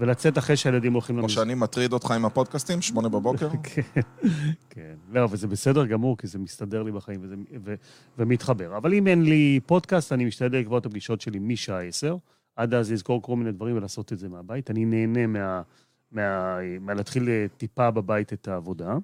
[0.00, 1.44] ולצאת אחרי שהילדים הולכים כמו למסגרת.
[1.44, 3.48] שאני מטריד אותך עם הפודקאסטים, שמונה בבוקר.
[3.62, 4.00] כן,
[4.70, 4.94] כן.
[5.10, 7.34] לא, וזה בסדר גמור, כי זה מסתדר לי בחיים וזה,
[7.64, 7.74] ו,
[8.18, 8.76] ומתחבר.
[8.76, 12.16] אבל אם אין לי פודקאסט, אני משתדל לקבוע את הפגישות שלי משעה 10,
[12.56, 14.70] עד אז לזכור כל מיני דברים ולעשות את זה מהבית.
[14.70, 15.62] אני נהנה מה,
[16.12, 18.96] מה, מה להתחיל אה, טיפה בבית את העבודה,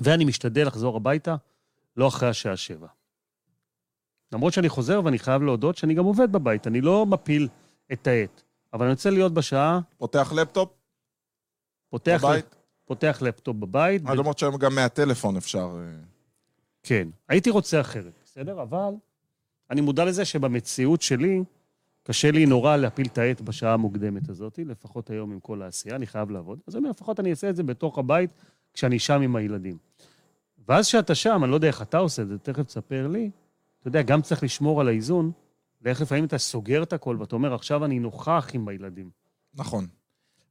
[0.00, 1.36] ואני משתדל לחזור הביתה
[1.96, 2.86] לא אחרי השעה 7.
[4.32, 7.48] למרות שאני חוזר ואני חייב להודות שאני גם עובד בבית, אני לא מפיל
[7.92, 8.42] את העט.
[8.72, 10.70] אבל אני רוצה להיות בשעה, פותח לפטופ
[11.90, 15.76] פותח, בבית, פותח לפטופ בבית, אה, למרות שהיום גם מהטלפון אפשר...
[15.78, 16.00] אה,
[16.82, 18.62] כן, הייתי רוצה אחרת, בסדר?
[18.62, 18.94] אבל
[19.70, 21.42] אני מודע לזה שבמציאות שלי,
[22.02, 26.06] קשה לי נורא להפיל את העט בשעה המוקדמת הזאת, לפחות היום עם כל העשייה, אני
[26.06, 26.58] חייב לעבוד.
[26.66, 28.30] אז אני לפחות אני אעשה את זה בתוך הבית,
[28.74, 29.76] כשאני שם עם הילדים.
[30.68, 33.30] ואז כשאתה שם, אני לא יודע איך אתה עושה את זה, תכף תספר לי,
[33.80, 35.32] אתה יודע, גם צריך לשמור על האיזון,
[35.82, 39.10] ואיך לפעמים אתה סוגר את הכל, ואתה אומר, עכשיו אני נוכח עם הילדים.
[39.54, 39.86] נכון.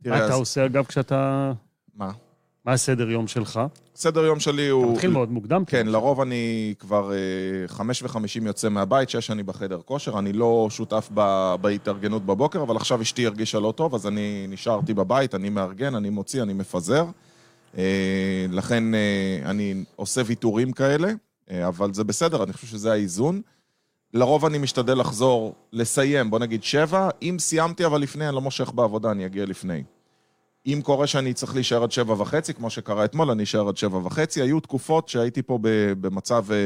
[0.05, 1.51] מה אתה אז- עושה, אגב, כשאתה...
[1.95, 2.11] מה?
[2.65, 3.59] מה הסדר יום שלך?
[3.95, 4.93] סדר יום שלי אתה הוא...
[4.93, 5.65] מתחיל מאוד מוקדם.
[5.65, 7.17] כן, לרוב אני כבר אה,
[7.67, 12.75] חמש וחמישים יוצא מהבית, שש אני בחדר כושר, אני לא שותף ב- בהתארגנות בבוקר, אבל
[12.75, 17.05] עכשיו אשתי הרגישה לא טוב, אז אני נשארתי בבית, אני מארגן, אני מוציא, אני מפזר.
[17.77, 21.09] אה, לכן אה, אני עושה ויתורים כאלה,
[21.67, 23.41] אבל זה בסדר, אני חושב שזה האיזון.
[24.13, 28.71] לרוב אני משתדל לחזור, לסיים, בוא נגיד שבע, אם סיימתי אבל לפני, אני לא מושך
[28.71, 29.83] בעבודה, אני אגיע לפני.
[30.65, 33.97] אם קורה שאני צריך להישאר עד שבע וחצי, כמו שקרה אתמול, אני אשאר עד שבע
[33.97, 34.41] וחצי.
[34.41, 35.59] היו תקופות שהייתי פה
[36.01, 36.57] במצב אה,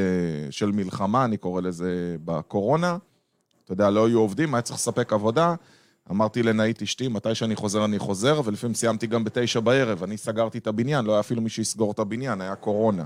[0.52, 2.98] של מלחמה, אני קורא לזה, בקורונה.
[3.66, 5.56] אתה יודע, לא היו עובדים, היה צריך לספק עבודה.
[6.12, 10.04] אמרתי לנאית אשתי, מתי שאני חוזר, אני חוזר, ולפעמים סיימתי גם בתשע בערב.
[10.04, 13.06] אני סגרתי את הבניין, לא היה אפילו מי שיסגור את הבניין, היה קורונה.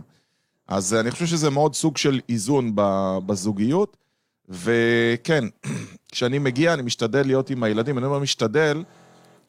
[0.67, 2.71] אז אה, אני חושב שזה מאוד סוג של איזון
[3.25, 3.97] בזוגיות.
[4.49, 5.43] וכן,
[6.11, 7.97] כשאני מגיע, אני משתדל להיות עם הילדים.
[7.97, 8.83] אני אומר משתדל,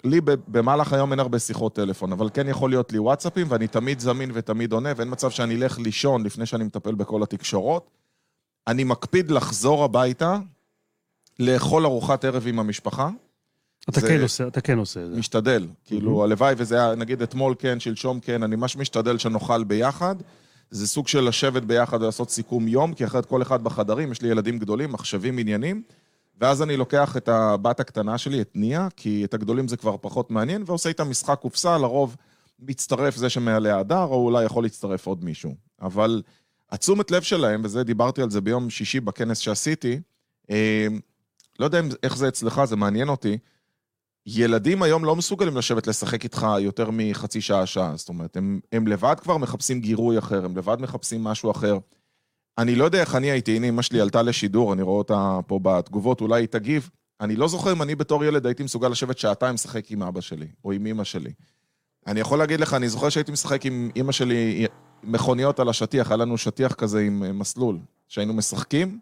[0.04, 4.00] לי במהלך היום אין הרבה שיחות טלפון, אבל כן יכול להיות לי וואטסאפים, ואני תמיד
[4.00, 7.90] זמין ותמיד עונה, ואין מצב שאני אלך לישון לפני שאני מטפל בכל התקשורות.
[8.66, 10.38] אני מקפיד לחזור הביתה,
[11.38, 13.08] לאכול ארוחת ערב עם המשפחה,
[13.88, 15.18] אתה כן עושה, אתה כן עושה את זה.
[15.18, 15.66] משתדל.
[15.84, 20.16] כאילו, הלוואי וזה היה, נגיד אתמול כן, שלשום כן, אני ממש משתדל שנאכל ביחד.
[20.74, 24.28] זה סוג של לשבת ביחד ולעשות סיכום יום, כי אחרת כל אחד בחדרים, יש לי
[24.28, 25.82] ילדים גדולים, מחשבים, עניינים.
[26.40, 30.30] ואז אני לוקח את הבת הקטנה שלי, את ניה, כי את הגדולים זה כבר פחות
[30.30, 32.16] מעניין, ועושה איתה משחק קופסה, לרוב
[32.58, 35.54] מצטרף זה שמעלה הדר, או אולי יכול להצטרף עוד מישהו.
[35.82, 36.22] אבל
[36.70, 40.00] התשומת לב שלהם, וזה דיברתי על זה ביום שישי בכנס שעשיתי,
[40.50, 40.86] אה,
[41.58, 43.38] לא יודע איך זה אצלך, זה מעניין אותי.
[44.26, 47.96] ילדים היום לא מסוגלים לשבת לשחק איתך יותר מחצי שעה, שעה.
[47.96, 51.78] זאת אומרת, הם, הם לבד כבר מחפשים גירוי אחר, הם לבד מחפשים משהו אחר.
[52.58, 55.58] אני לא יודע איך אני הייתי, הנה אמא שלי עלתה לשידור, אני רואה אותה פה
[55.62, 56.90] בתגובות, אולי היא תגיב.
[57.20, 60.46] אני לא זוכר אם אני בתור ילד הייתי מסוגל לשבת שעתיים לשחק עם אבא שלי,
[60.64, 61.32] או עם אמא שלי.
[62.06, 64.66] אני יכול להגיד לך, אני זוכר שהייתי משחק עם אמא שלי
[65.02, 68.98] מכוניות על השטיח, היה לנו שטיח כזה עם אה, מסלול, שהיינו משחקים,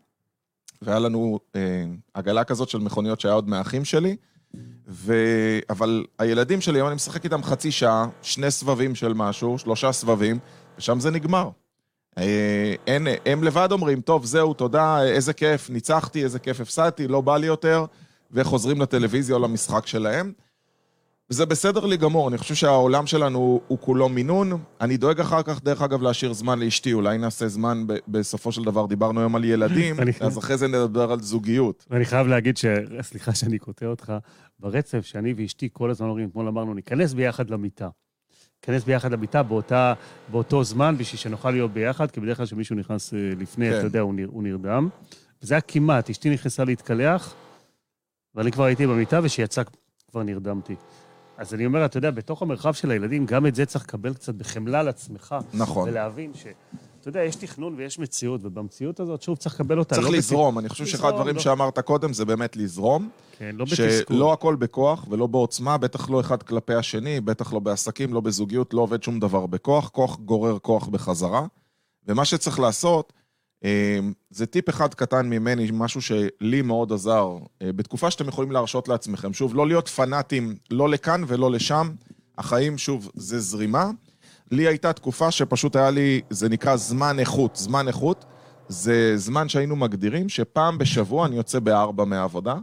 [0.82, 4.16] והיה לנו אה, עגלה כזאת של מכוניות שהיה עוד מהאחים שלי,
[4.88, 5.14] ו...
[5.70, 10.38] אבל הילדים שלי, היום אני משחק איתם חצי שעה, שני סבבים של משהו, שלושה סבבים,
[10.78, 11.48] ושם זה נגמר.
[12.18, 17.20] אה, אין, הם לבד אומרים, טוב, זהו, תודה, איזה כיף, ניצחתי, איזה כיף הפסדתי, לא
[17.20, 17.84] בא לי יותר,
[18.30, 20.32] וחוזרים לטלוויזיה או למשחק שלהם.
[21.32, 24.62] וזה בסדר לי גמור, אני חושב שהעולם שלנו הוא, כולו מינון.
[24.80, 28.64] אני דואג אחר כך, דרך אגב, להשאיר זמן לאשתי, אולי נעשה זמן, ב- בסופו של
[28.64, 31.86] דבר דיברנו היום על ילדים, אז אחרי זה נדבר על זוגיות.
[31.90, 32.64] ואני חייב להגיד ש...
[33.00, 34.12] סליחה שאני קוטע אותך,
[34.58, 37.88] ברצף שאני ואשתי כל הזמן אומרים, אתמול אמרנו, ניכנס ביחד למיטה.
[38.62, 39.94] ניכנס ביחד למיטה באותה,
[40.28, 43.78] באותו זמן, בשביל שנוכל להיות ביחד, כי בדרך כלל כשמישהו נכנס אה, לפני, כן.
[43.78, 44.88] אתה יודע, הוא, נר, הוא נרדם.
[45.42, 47.34] וזה היה כמעט, אשתי נכנסה להתקלח,
[48.34, 49.62] ואני כבר הייתי במיטה, וכשיצא
[50.10, 50.74] כבר נרדמתי.
[51.42, 54.34] אז אני אומר, אתה יודע, בתוך המרחב של הילדים, גם את זה צריך לקבל קצת
[54.34, 55.34] בחמלה לעצמך.
[55.54, 55.88] נכון.
[55.88, 56.46] ולהבין ש...
[57.00, 59.94] אתה יודע, יש תכנון ויש מציאות, ובמציאות הזאת, שוב, צריך לקבל אותה.
[59.94, 61.40] צריך לא לזרום, אני חושב שאחד הדברים לא.
[61.40, 63.08] שאמרת קודם זה באמת לזרום.
[63.38, 64.16] כן, לא בתסכול.
[64.16, 68.74] שלא הכל בכוח ולא בעוצמה, בטח לא אחד כלפי השני, בטח לא בעסקים, לא בזוגיות,
[68.74, 71.46] לא עובד שום דבר בכוח, כוח גורר כוח בחזרה.
[72.08, 73.12] ומה שצריך לעשות,
[74.30, 79.32] זה טיפ אחד קטן ממני, משהו שלי מאוד עזר, אה, בתקופה שאתם יכולים להרשות לעצמכם.
[79.32, 81.90] שוב, לא להיות פנאטים לא לכאן ולא לשם,
[82.38, 83.90] החיים, שוב, זה זרימה.
[84.50, 87.56] לי הייתה תקופה שפשוט היה לי, זה נקרא זמן איכות.
[87.56, 88.24] זמן איכות
[88.68, 92.54] זה זמן שהיינו מגדירים שפעם בשבוע אני יוצא בארבע מהעבודה.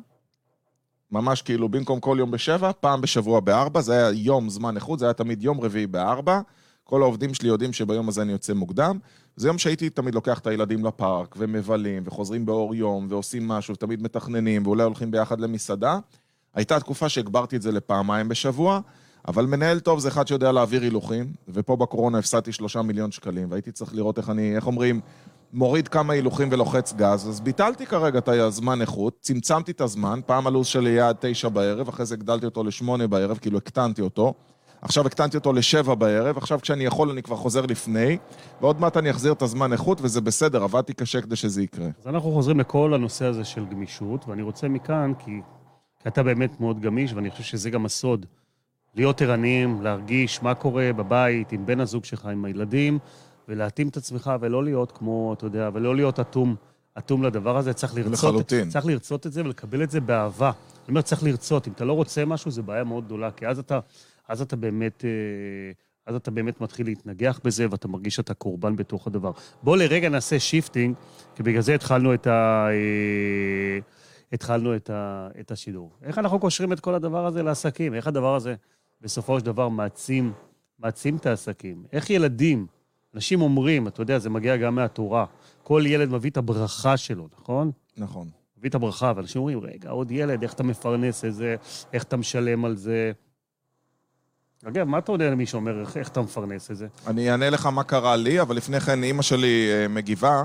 [1.11, 5.05] ממש כאילו במקום כל יום בשבע, פעם בשבוע בארבע, זה היה יום זמן איכות, זה
[5.05, 6.41] היה תמיד יום רביעי בארבע.
[6.83, 8.99] כל העובדים שלי יודעים שביום הזה אני יוצא מוקדם.
[9.39, 14.01] זה יום שהייתי תמיד לוקח את הילדים לפארק, ומבלים, וחוזרים באור יום, ועושים משהו, ותמיד
[14.01, 15.99] מתכננים, ואולי הולכים ביחד למסעדה.
[16.55, 18.79] הייתה תקופה שהגברתי את זה לפעמיים בשבוע,
[19.27, 23.71] אבל מנהל טוב זה אחד שיודע להעביר הילוכים, ופה בקורונה הפסדתי שלושה מיליון שקלים, והייתי
[23.71, 25.01] צריך לראות איך אני, איך אומרים,
[25.53, 30.47] מוריד כמה הילוכים ולוחץ גז, אז ביטלתי כרגע את הזמן איכות, צמצמתי את הזמן, פעם
[30.47, 34.33] הלו"ז שלי היה עד תשע בערב, אחרי זה הגדלתי אותו לשמונה בערב, כאילו הקטנתי אותו.
[34.81, 38.17] עכשיו הקטנתי אותו לשבע בערב, עכשיו כשאני יכול אני כבר חוזר לפני,
[38.61, 41.87] ועוד מעט אני אחזיר את הזמן איכות, וזה בסדר, עבדתי קשה כדי שזה יקרה.
[42.01, 45.41] אז אנחנו חוזרים לכל הנושא הזה של גמישות, ואני רוצה מכאן, כי,
[46.03, 48.25] כי אתה באמת מאוד גמיש, ואני חושב שזה גם הסוד.
[48.95, 52.99] להיות ערניים, להרגיש מה קורה בבית, עם בן הזוג שלך, עם הילדים,
[53.47, 56.55] ולהתאים את עצמך, ולא להיות כמו, אתה יודע, ולא להיות אטום,
[56.97, 57.73] אטום לדבר הזה.
[57.73, 58.69] צריך לרצות, לחלוטין.
[58.69, 60.47] צריך לרצות את זה ולקבל את זה באהבה.
[60.49, 61.67] אני אומר, צריך לרצות.
[61.67, 63.79] אם אתה לא רוצה משהו, זו בעיה מאוד גדולה, כי אז אתה,
[64.29, 65.05] אז אתה באמת...
[65.05, 65.71] אה,
[66.05, 69.31] אז אתה באמת מתחיל להתנגח בזה, ואתה מרגיש שאתה קורבן בתוך הדבר.
[69.63, 70.95] בוא לרגע נעשה shifting,
[71.35, 72.67] כי בגלל זה התחלנו את, ה...
[72.69, 73.79] אה,
[74.33, 75.27] התחלנו את, ה...
[75.39, 75.91] את השידור.
[76.03, 77.93] איך אנחנו קושרים את כל הדבר הזה לעסקים?
[77.93, 78.55] איך הדבר הזה
[79.01, 80.33] בסופו של דבר מעצים,
[80.79, 81.83] מעצים את העסקים?
[81.91, 82.67] איך ילדים,
[83.15, 85.25] אנשים אומרים, אתה יודע, זה מגיע גם מהתורה,
[85.63, 87.71] כל ילד מביא את הברכה שלו, נכון?
[87.97, 88.27] נכון.
[88.57, 91.55] מביא את הברכה, ואנשים אומרים, רגע, עוד ילד, איך אתה מפרנס את זה,
[91.93, 93.11] איך אתה משלם על זה.
[94.67, 96.87] אגב, מה אתה עונה למי שאומר, איך, איך אתה מפרנס את זה?
[97.07, 100.43] אני אענה לך מה קרה לי, אבל לפני כן אימא שלי אה, מגיבה,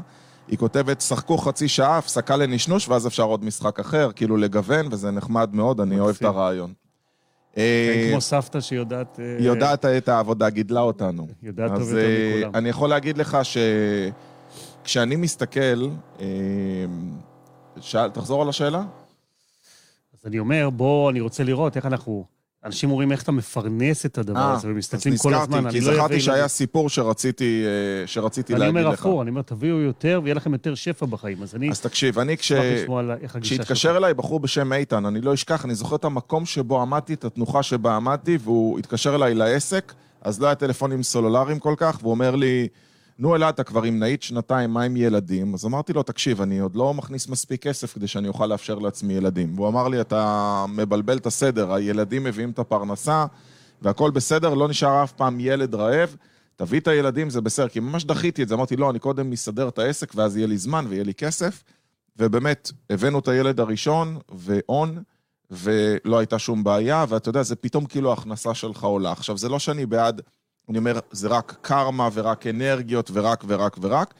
[0.49, 5.11] היא כותבת, שחקו חצי שעה, הפסקה לנשנוש, ואז אפשר עוד משחק אחר, כאילו לגוון, וזה
[5.11, 6.23] נחמד מאוד, אני אוהב את.
[6.23, 6.73] הרעיון.
[7.57, 9.21] אין אה, כמו סבתא שיודעת...
[9.21, 11.29] אה, היא יודעת את העבודה, גידלה אותנו.
[11.43, 12.55] יודעת טוב אז יותר מכולם.
[12.55, 13.39] אני יכול להגיד לך
[14.83, 15.89] שכשאני מסתכל,
[18.13, 18.83] תחזור על השאלה?
[20.15, 22.34] אז אני אומר, בוא, אני רוצה לראות איך אנחנו...
[22.65, 25.79] אנשים אומרים איך אתה מפרנס את הדבר אה, הזה, ומסתכלים אז כל נזכרתי, הזמן, כי
[25.79, 26.55] אני לא זכרתי אבין שהיה את זה.
[26.55, 29.01] סיפור שרציתי, אה, שרציתי להגיד אומר לך.
[29.01, 31.43] הפוך, אני אומר, תביאו יותר ויהיה לכם יותר שפע בחיים.
[31.43, 32.53] אז אני אז תקשיב, אני כש...
[33.41, 37.25] כשהתקשר אליי בחור בשם איתן, אני לא אשכח, אני זוכר את המקום שבו עמדתי, את
[37.25, 42.11] התנוחה שבה עמדתי, והוא התקשר אליי לעסק, אז לא היה טלפונים סלולריים כל כך, והוא
[42.11, 42.69] אומר לי,
[43.19, 45.55] נו אלעד, אתה כבר עם נאית שנתיים, מה עם ילדים?
[45.55, 49.15] אז אמרתי לו, תקשיב, אני עוד לא מכניס מספיק כסף כדי שאני אוכל לאפשר לעצמי
[49.15, 49.55] ילדים.
[49.55, 53.27] והוא אמר לי, אתה מבלבל את הסדר, הילדים מביאים את הפרנסה,
[53.83, 56.17] והכל בסדר, לא נשאר אף פעם ילד רעב.
[56.57, 59.69] תביא את הילדים, זה בסדר, כי ממש דחיתי את זה, אמרתי, לא, אני קודם אסדר
[59.69, 61.65] את העסק, ואז יהיה לי זמן ויהיה לי כסף.
[62.17, 65.03] ובאמת, הבאנו את הילד הראשון, ואון,
[65.51, 69.13] ולא הייתה שום בעיה, ואתה יודע, זה פתאום כאילו ההכנסה שלך עולה.
[69.13, 70.23] עכשיו, זה לא שאני בעד,
[70.69, 74.15] אני אומר, זה רק קרמה ורק אנרגיות ורק ורק ורק,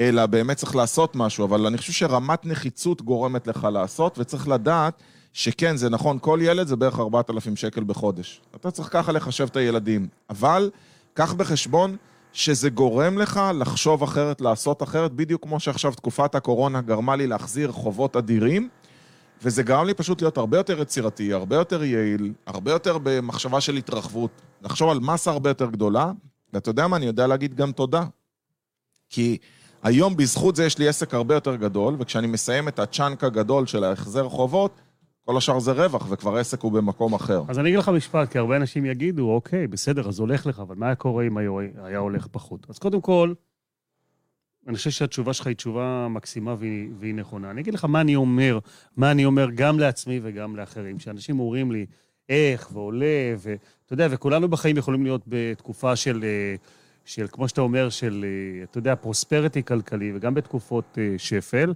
[0.00, 5.02] אלא באמת צריך לעשות משהו, אבל אני חושב שרמת נחיצות גורמת לך לעשות, וצריך לדעת
[5.32, 8.40] שכן, זה נכון, כל ילד זה בערך 4,000 שקל בחודש.
[8.56, 10.70] אתה צריך ככה לחשב את הילדים, אבל
[11.14, 11.96] קח בחשבון
[12.32, 17.72] שזה גורם לך לחשוב אחרת, לעשות אחרת, בדיוק כמו שעכשיו תקופת הקורונה גרמה לי להחזיר
[17.72, 18.68] חובות אדירים,
[19.42, 23.76] וזה גרם לי פשוט להיות הרבה יותר יצירתי, הרבה יותר יעיל, הרבה יותר במחשבה של
[23.76, 24.30] התרחבות,
[24.62, 26.12] לחשוב על מסה הרבה יותר גדולה,
[26.52, 28.04] ואתה יודע מה, אני יודע להגיד גם תודה.
[29.10, 29.38] כי
[29.82, 33.84] היום בזכות זה יש לי עסק הרבה יותר גדול, וכשאני מסיים את הצ'אנק הגדול של
[33.84, 34.80] ההחזר חובות,
[35.24, 37.42] כל השאר זה רווח, וכבר עסק הוא במקום אחר.
[37.48, 40.74] אז אני אגיד לך משפט, כי הרבה אנשים יגידו, אוקיי, בסדר, אז הולך לך, אבל
[40.76, 41.38] מה היה קורה אם
[41.84, 42.66] היה הולך פחות?
[42.68, 43.32] אז קודם כל,
[44.68, 47.50] אני חושב שהתשובה שלך היא תשובה מקסימה והיא, והיא נכונה.
[47.50, 48.58] אני אגיד לך מה אני אומר,
[48.96, 50.98] מה אני אומר גם לעצמי וגם לאחרים.
[50.98, 51.86] שאנשים אומרים לי,
[52.28, 56.54] איך, ועולה, ואתה יודע, וכולנו בחיים יכולים להיות בתקופה של, אה,
[57.04, 61.72] של כמו שאתה אומר, של, אה, אתה יודע, פרוספריטי כלכלי, וגם בתקופות אה, שפל.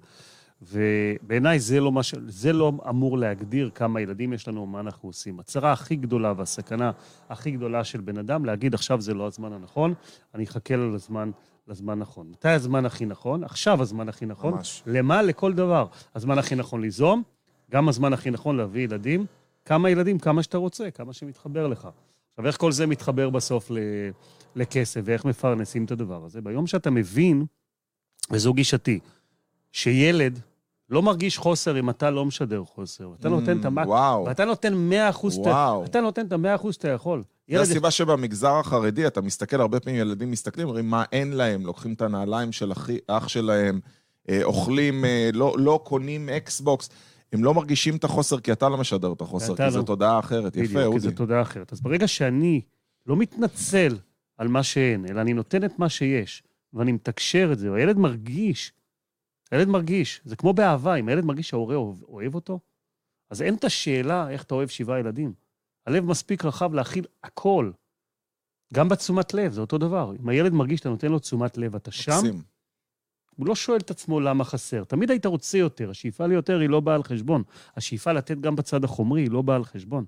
[0.63, 2.15] ובעיניי זה לא, מש...
[2.27, 5.41] זה לא אמור להגדיר כמה ילדים יש לנו, מה אנחנו עושים.
[5.41, 6.91] הצרה הכי גדולה והסכנה
[7.29, 9.95] הכי גדולה של בן אדם, להגיד עכשיו זה לא הזמן הנכון,
[10.35, 11.31] אני אחכה לו לזמן,
[11.69, 12.31] לזמן נכון.
[12.31, 13.45] מתי הזמן הכי נכון?
[13.45, 14.55] עכשיו הזמן הכי נכון.
[14.55, 14.83] ממש.
[14.87, 15.23] למה?
[15.23, 15.87] לכל דבר.
[16.15, 17.23] הזמן הכי נכון ליזום,
[17.71, 19.27] גם הזמן הכי נכון להביא ילדים.
[19.65, 20.19] כמה ילדים?
[20.19, 21.89] כמה שאתה רוצה, כמה שמתחבר לך.
[22.31, 23.79] עכשיו, איך כל זה מתחבר בסוף ל...
[24.57, 26.41] לכסף, ואיך מפרנסים את הדבר הזה?
[26.41, 27.45] ביום שאתה מבין,
[28.31, 29.01] וזו גישתי,
[29.73, 30.41] שילד
[30.91, 33.11] לא מרגיש חוסר אם אתה לא משדר חוסר.
[33.21, 33.87] אתה נותן את המק...
[33.87, 34.25] וואו.
[34.25, 35.85] ואתה נותן 100 אחוז, וואו.
[35.85, 37.23] אתה נותן את ה-100 אחוז שאתה יכול.
[37.51, 41.93] זו הסיבה שבמגזר החרדי, אתה מסתכל, הרבה פעמים ילדים מסתכלים, אומרים מה אין להם, לוקחים
[41.93, 42.73] את הנעליים של
[43.07, 43.81] אח שלהם,
[44.29, 46.91] אה, אוכלים, אה, לא, לא קונים אקסבוקס.
[47.33, 49.71] הם לא מרגישים את החוסר כי אתה לא משדר את החוסר, כי לא.
[49.71, 50.57] זו תודעה אחרת.
[50.57, 51.01] יפה, אודי.
[51.01, 51.73] כי זו תודעה אחרת.
[51.73, 52.61] אז ברגע שאני
[53.07, 53.97] לא מתנצל
[54.39, 56.43] על מה שאין, אלא אני נותן את מה שיש,
[56.75, 58.73] ואני מתקשר את זה, והילד מרגיש,
[59.51, 61.77] הילד מרגיש, זה כמו באהבה, אם הילד מרגיש שההורה
[62.09, 62.61] אוהב אותו,
[63.31, 65.33] אז אין את השאלה איך אתה אוהב שבעה ילדים.
[65.87, 67.71] הלב מספיק רחב להכיל הכל.
[68.75, 70.13] גם בתשומת לב, זה אותו דבר.
[70.21, 72.43] אם הילד מרגיש שאתה נותן לו תשומת לב, אתה שם, מקסים.
[73.37, 74.85] הוא לא שואל את עצמו למה חסר.
[74.85, 77.43] תמיד היית רוצה יותר, השאיפה ליותר היא לא באה על חשבון.
[77.77, 80.05] השאיפה לתת גם בצד החומרי היא לא באה על חשבון.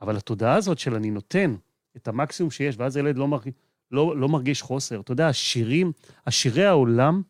[0.00, 1.56] אבל התודעה הזאת של אני נותן
[1.96, 3.54] את המקסימום שיש, ואז הילד לא, מרגיש,
[3.90, 5.00] לא, לא מרגיש חוסר.
[5.00, 5.92] אתה יודע, השירים,
[6.26, 7.22] השירי העולם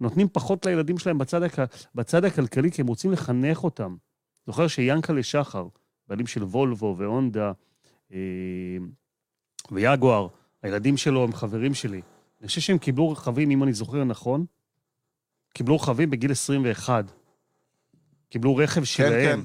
[0.00, 1.58] נותנים פחות לילדים שלהם בצד, הכ...
[1.94, 3.96] בצד הכלכלי, כי הם רוצים לחנך אותם.
[4.46, 5.66] זוכר שיאנקלה שחר,
[6.08, 7.52] בעלים של וולבו והונדה
[8.12, 8.18] אה,
[9.70, 10.28] ויאגואר,
[10.62, 12.00] הילדים שלו הם חברים שלי.
[12.40, 14.44] אני חושב שהם קיבלו רכבים, אם אני זוכר נכון,
[15.54, 17.12] קיבלו רכבים בגיל 21.
[18.28, 19.10] קיבלו רכב כן, שלהם.
[19.12, 19.40] כן, כן.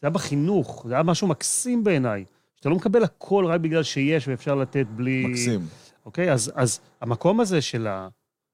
[0.00, 2.24] זה היה בחינוך, זה היה משהו מקסים בעיניי.
[2.56, 5.26] שאתה לא מקבל הכל רק בגלל שיש ואפשר לתת בלי...
[5.26, 5.60] מקסים.
[6.06, 6.32] אוקיי?
[6.32, 8.08] אז, אז המקום הזה של ה...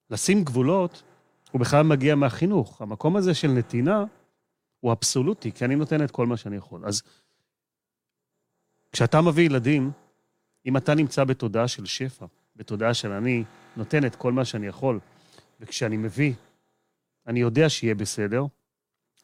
[0.09, 1.03] לשים גבולות,
[1.51, 2.81] הוא בכלל מגיע מהחינוך.
[2.81, 4.05] המקום הזה של נתינה
[4.79, 6.85] הוא אבסולוטי, כי אני נותן את כל מה שאני יכול.
[6.85, 7.01] אז
[8.91, 9.91] כשאתה מביא ילדים,
[10.65, 13.43] אם אתה נמצא בתודעה של שפע, בתודעה של אני
[13.77, 14.99] נותן את כל מה שאני יכול,
[15.59, 16.33] וכשאני מביא,
[17.27, 18.45] אני יודע שיהיה בסדר,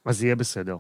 [0.06, 0.78] אז יהיה בסדר.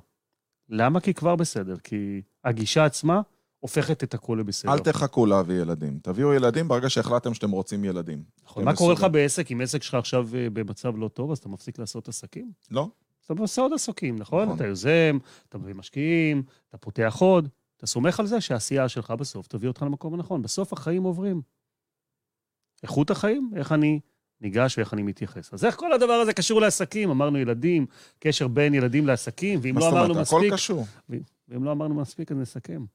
[0.69, 0.99] למה?
[0.99, 1.77] כי כבר בסדר.
[1.77, 3.21] כי הגישה עצמה
[3.65, 4.73] הופכת את הכול לבסדר.
[4.73, 5.99] אל תחכו להביא ילדים.
[6.01, 8.23] תביאו ילדים ברגע שהחלטתם שאתם רוצים ילדים.
[8.45, 8.65] נכון.
[8.65, 11.79] מה קורה לך בעסק, אם עסק שלך עכשיו אה, במצב לא טוב, אז אתה מפסיק
[11.79, 12.51] לעשות עסקים?
[12.71, 12.89] לא.
[13.21, 14.43] אז אתה עושה עוד עסקים, נכון?
[14.43, 14.55] נכון.
[14.55, 15.17] אתה יוזם,
[15.49, 17.49] אתה מביא משקיעים, אתה פותח עוד.
[17.77, 20.41] אתה סומך על זה שהעשייה שלך בסוף תביא אותך למקום הנכון.
[20.41, 21.41] בסוף החיים עוברים.
[22.83, 23.99] איכות החיים, איך אני
[24.41, 25.53] ניגש ואיך אני מתייחס.
[25.53, 27.09] אז איך כל הדבר הזה קשור לעסקים?
[27.09, 27.85] אמרנו ילדים,
[28.19, 30.37] קשר בין ילדים לעסקים, ואם לא אמרנו מספיק...
[30.37, 30.85] הכל קשור.
[31.49, 32.85] ואם לא אמרנו מספיק, אז נסכם.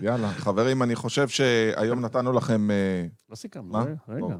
[0.00, 2.70] יאללה, חברים, אני חושב שהיום נתנו לכם...
[2.70, 3.84] אה, לא סיכמנו, מה?
[4.08, 4.36] רגע.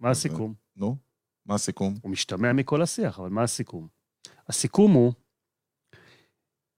[0.00, 0.54] מה הסיכום?
[0.76, 0.96] נו,
[1.46, 1.94] מה הסיכום?
[2.02, 3.88] הוא משתמע מכל השיח, אבל מה הסיכום?
[4.48, 5.12] הסיכום הוא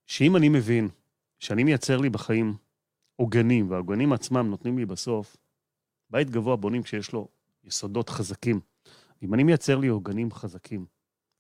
[0.07, 0.88] שאם אני מבין
[1.38, 2.55] שאני מייצר לי בחיים
[3.16, 5.37] עוגנים, והעוגנים עצמם נותנים לי בסוף,
[6.11, 7.29] בית גבוה בונים כשיש לו
[7.64, 8.61] יסודות חזקים.
[9.23, 10.87] אם אני מייצר לי עוגנים חזקים,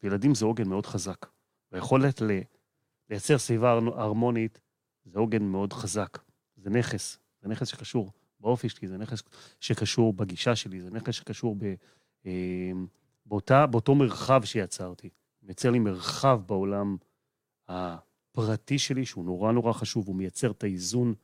[0.02, 1.26] וילדים זה עוגן מאוד חזק,
[1.72, 2.22] והיכולת.
[3.10, 4.60] לייצר סביבה הרמונית
[5.04, 6.18] זה עוגן מאוד חזק.
[6.62, 9.22] זה נכס, זה נכס שקשור באופי שלי, זה נכס
[9.60, 11.74] שקשור בגישה שלי, זה נכס שקשור ב,
[12.26, 12.72] אה,
[13.26, 15.08] באותה, באותו מרחב שיצרתי.
[15.42, 16.96] מייצר לי מרחב בעולם
[17.68, 21.14] הפרטי שלי, שהוא נורא נורא חשוב, הוא מייצר את האיזון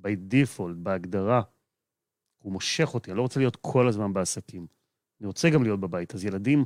[0.00, 1.42] by default, בהגדרה.
[2.38, 4.66] הוא מושך אותי, אני לא רוצה להיות כל הזמן בעסקים.
[5.20, 6.14] אני רוצה גם להיות בבית.
[6.14, 6.64] אז ילדים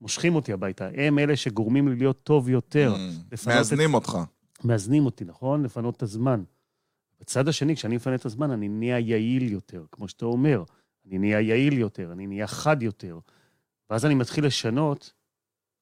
[0.00, 2.94] מושכים אותי הביתה, הם אלה שגורמים לי להיות טוב יותר.
[2.94, 3.94] Mm, מאזנים את...
[3.94, 4.18] אותך.
[4.64, 5.62] מאזנים אותי, נכון?
[5.62, 6.42] לפנות את הזמן.
[7.20, 10.64] בצד השני, כשאני מפנה את הזמן, אני נהיה יעיל יותר, כמו שאתה אומר.
[11.06, 13.18] אני נהיה יעיל יותר, אני נהיה חד יותר.
[13.90, 15.12] ואז אני מתחיל לשנות,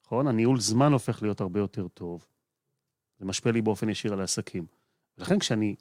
[0.04, 0.26] נכון?
[0.26, 2.26] הניהול זמן הופך להיות הרבה יותר טוב.
[3.18, 4.66] זה משפיע לי באופן ישיר על העסקים.
[5.18, 5.74] ולכן כשאני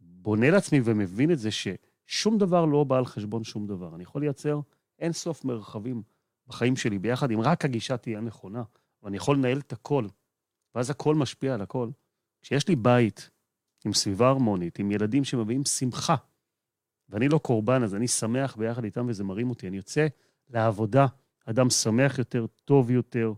[0.00, 4.20] בונה לעצמי ומבין את זה ששום דבר לא בא על חשבון שום דבר, אני יכול
[4.22, 4.60] לייצר
[4.98, 6.02] אין סוף מרחבים
[6.46, 8.62] בחיים שלי ביחד, אם רק הגישה תהיה נכונה,
[9.02, 10.06] ואני יכול לנהל את הכל,
[10.74, 11.90] ואז הכל משפיע על הכל.
[12.42, 13.30] כשיש לי בית
[13.86, 16.14] עם סביבה הרמונית, עם ילדים שמביאים שמחה,
[17.08, 19.68] ואני לא קורבן, אז אני שמח ביחד איתם וזה מרים אותי.
[19.68, 20.06] אני יוצא
[20.48, 21.06] לעבודה,
[21.44, 23.32] אדם שמח יותר, טוב יותר,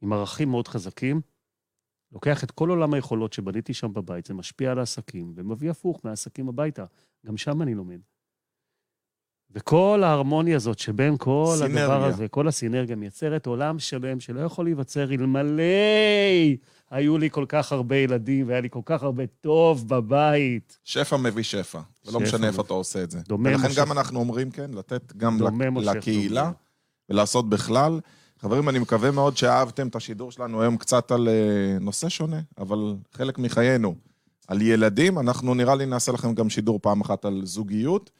[0.00, 1.20] עם ערכים מאוד חזקים,
[2.12, 6.48] לוקח את כל עולם היכולות שבניתי שם בבית, זה משפיע על העסקים, ומביא הפוך מהעסקים
[6.48, 6.84] הביתה.
[7.26, 8.00] גם שם אני לומד.
[9.54, 11.84] וכל ההרמוניה הזאת שבין כל סינרגיה.
[11.84, 15.62] הדבר הזה, כל הסינרגיה מייצרת עולם שלם שלא יכול להיווצר אלמלא
[16.90, 20.78] היו לי כל כך הרבה ילדים והיה לי כל כך הרבה טוב בבית.
[20.84, 23.20] שפע מביא שפע, ולא משנה איפה אתה עושה את זה.
[23.28, 25.38] דומם ולכן גם אנחנו אומרים, כן, לתת גם
[25.76, 26.50] לקהילה
[27.08, 28.00] ולעשות בכלל.
[28.40, 32.94] חברים, אני מקווה מאוד שאהבתם את השידור שלנו היום קצת על אה, נושא שונה, אבל
[33.12, 33.94] חלק מחיינו.
[34.48, 38.10] על ילדים, אנחנו נראה לי נעשה לכם גם שידור פעם אחת על זוגיות.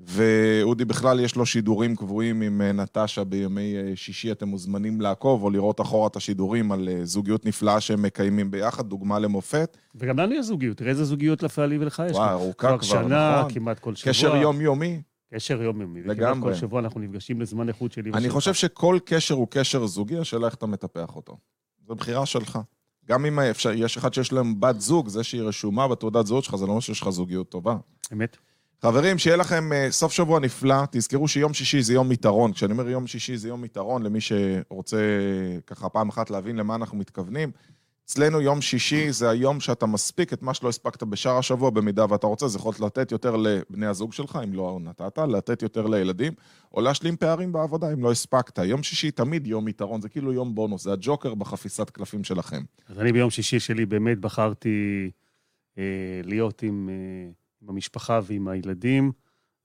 [0.00, 5.42] ואודי בכלל יש לו שידורים קבועים עם אה, נטשה בימי אה, שישי, אתם מוזמנים לעקוב
[5.42, 9.76] או לראות אחורה את השידורים על אה, זוגיות נפלאה שהם מקיימים ביחד, דוגמה למופת.
[9.94, 12.16] וגם לנו יש זוגיות, תראה איזה זוגיות לפעלי ולך יש.
[12.16, 13.52] וואי, ארוכה כבר, כבר, שנה, נכון.
[13.52, 14.12] כמעט כל שבוע.
[14.12, 15.02] קשר יומיומי.
[15.34, 16.02] קשר יומיומי.
[16.02, 16.52] לגמרי.
[16.52, 18.22] כל שבוע אנחנו נפגשים לזמן איכות שלי ושלך.
[18.22, 21.36] אני חושב שכל קשר הוא קשר זוגי, השאלה איך אתה מטפח אותו.
[21.86, 22.58] זו בחירה שלך.
[23.08, 26.56] גם אם אפשר, יש אחד שיש להם בת זוג, זה שהיא רשומה בתעודת זהות שלך,
[26.56, 27.76] זה לא אומר שיש לך זוגיות טובה.
[28.12, 28.36] אמת?
[28.82, 30.76] חברים, שיהיה לכם אה, סוף שבוע נפלא.
[30.90, 32.52] תזכרו שיום שישי זה יום יתרון.
[32.52, 34.96] כשאני אומר יום שישי זה יום יתרון, למי שרוצה
[35.66, 37.50] ככה פעם אחת להבין למה אנחנו מתכוונים.
[38.04, 42.26] אצלנו יום שישי זה היום שאתה מספיק את מה שלא הספקת בשאר השבוע, במידה ואתה
[42.26, 46.32] רוצה, זה יכול לתת יותר לבני הזוג שלך, אם לא נתת, לתת יותר לילדים,
[46.74, 48.58] או להשלים פערים בעבודה, אם לא הספקת.
[48.58, 52.62] יום שישי תמיד יום יתרון, זה כאילו יום בונוס, זה הג'וקר בחפיסת קלפים שלכם.
[52.88, 55.10] אז אני ביום שישי שלי באמת בחרתי
[55.78, 55.84] אה,
[56.24, 57.30] להיות עם, אה,
[57.62, 59.12] עם המשפחה ועם הילדים,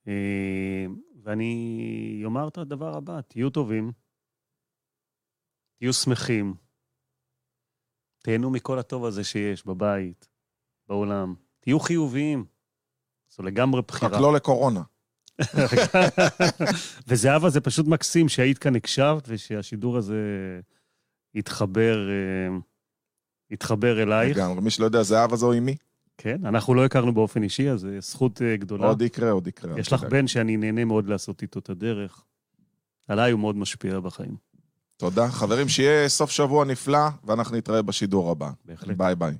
[0.08, 0.86] אה,
[1.24, 3.92] ואני אומר את הדבר הבא, תהיו טובים,
[5.80, 6.54] תהיו שמחים,
[8.24, 10.30] תהנו מכל הטוב הזה שיש בבית,
[10.88, 11.36] בעולם.
[11.60, 12.46] תהיו חיוביים.
[13.30, 14.12] זו לגמרי בחירה.
[14.12, 14.82] רק לא לקורונה.
[17.08, 20.20] וזהבה, זה פשוט מקסים שהיית כאן, הקשבת, ושהשידור הזה
[21.34, 22.58] יתחבר, אה,
[23.50, 24.38] יתחבר אלייך.
[24.38, 25.76] לגמרי, מי שלא יודע, זהבה זו אימי.
[26.24, 28.88] כן, אנחנו לא הכרנו באופן אישי, אז זו זכות אה, גדולה.
[28.88, 29.80] עוד יקרה, עוד יקרה.
[29.80, 32.24] יש לך בן שאני נהנה מאוד לעשות איתו את הדרך.
[33.08, 34.36] עליי הוא מאוד משפיע בחיים.
[34.98, 35.28] תודה.
[35.28, 38.52] חברים, שיהיה סוף שבוע נפלא, ואנחנו נתראה בשידור הבא.
[38.66, 38.98] בהחלט.
[38.98, 39.36] ביי ביי.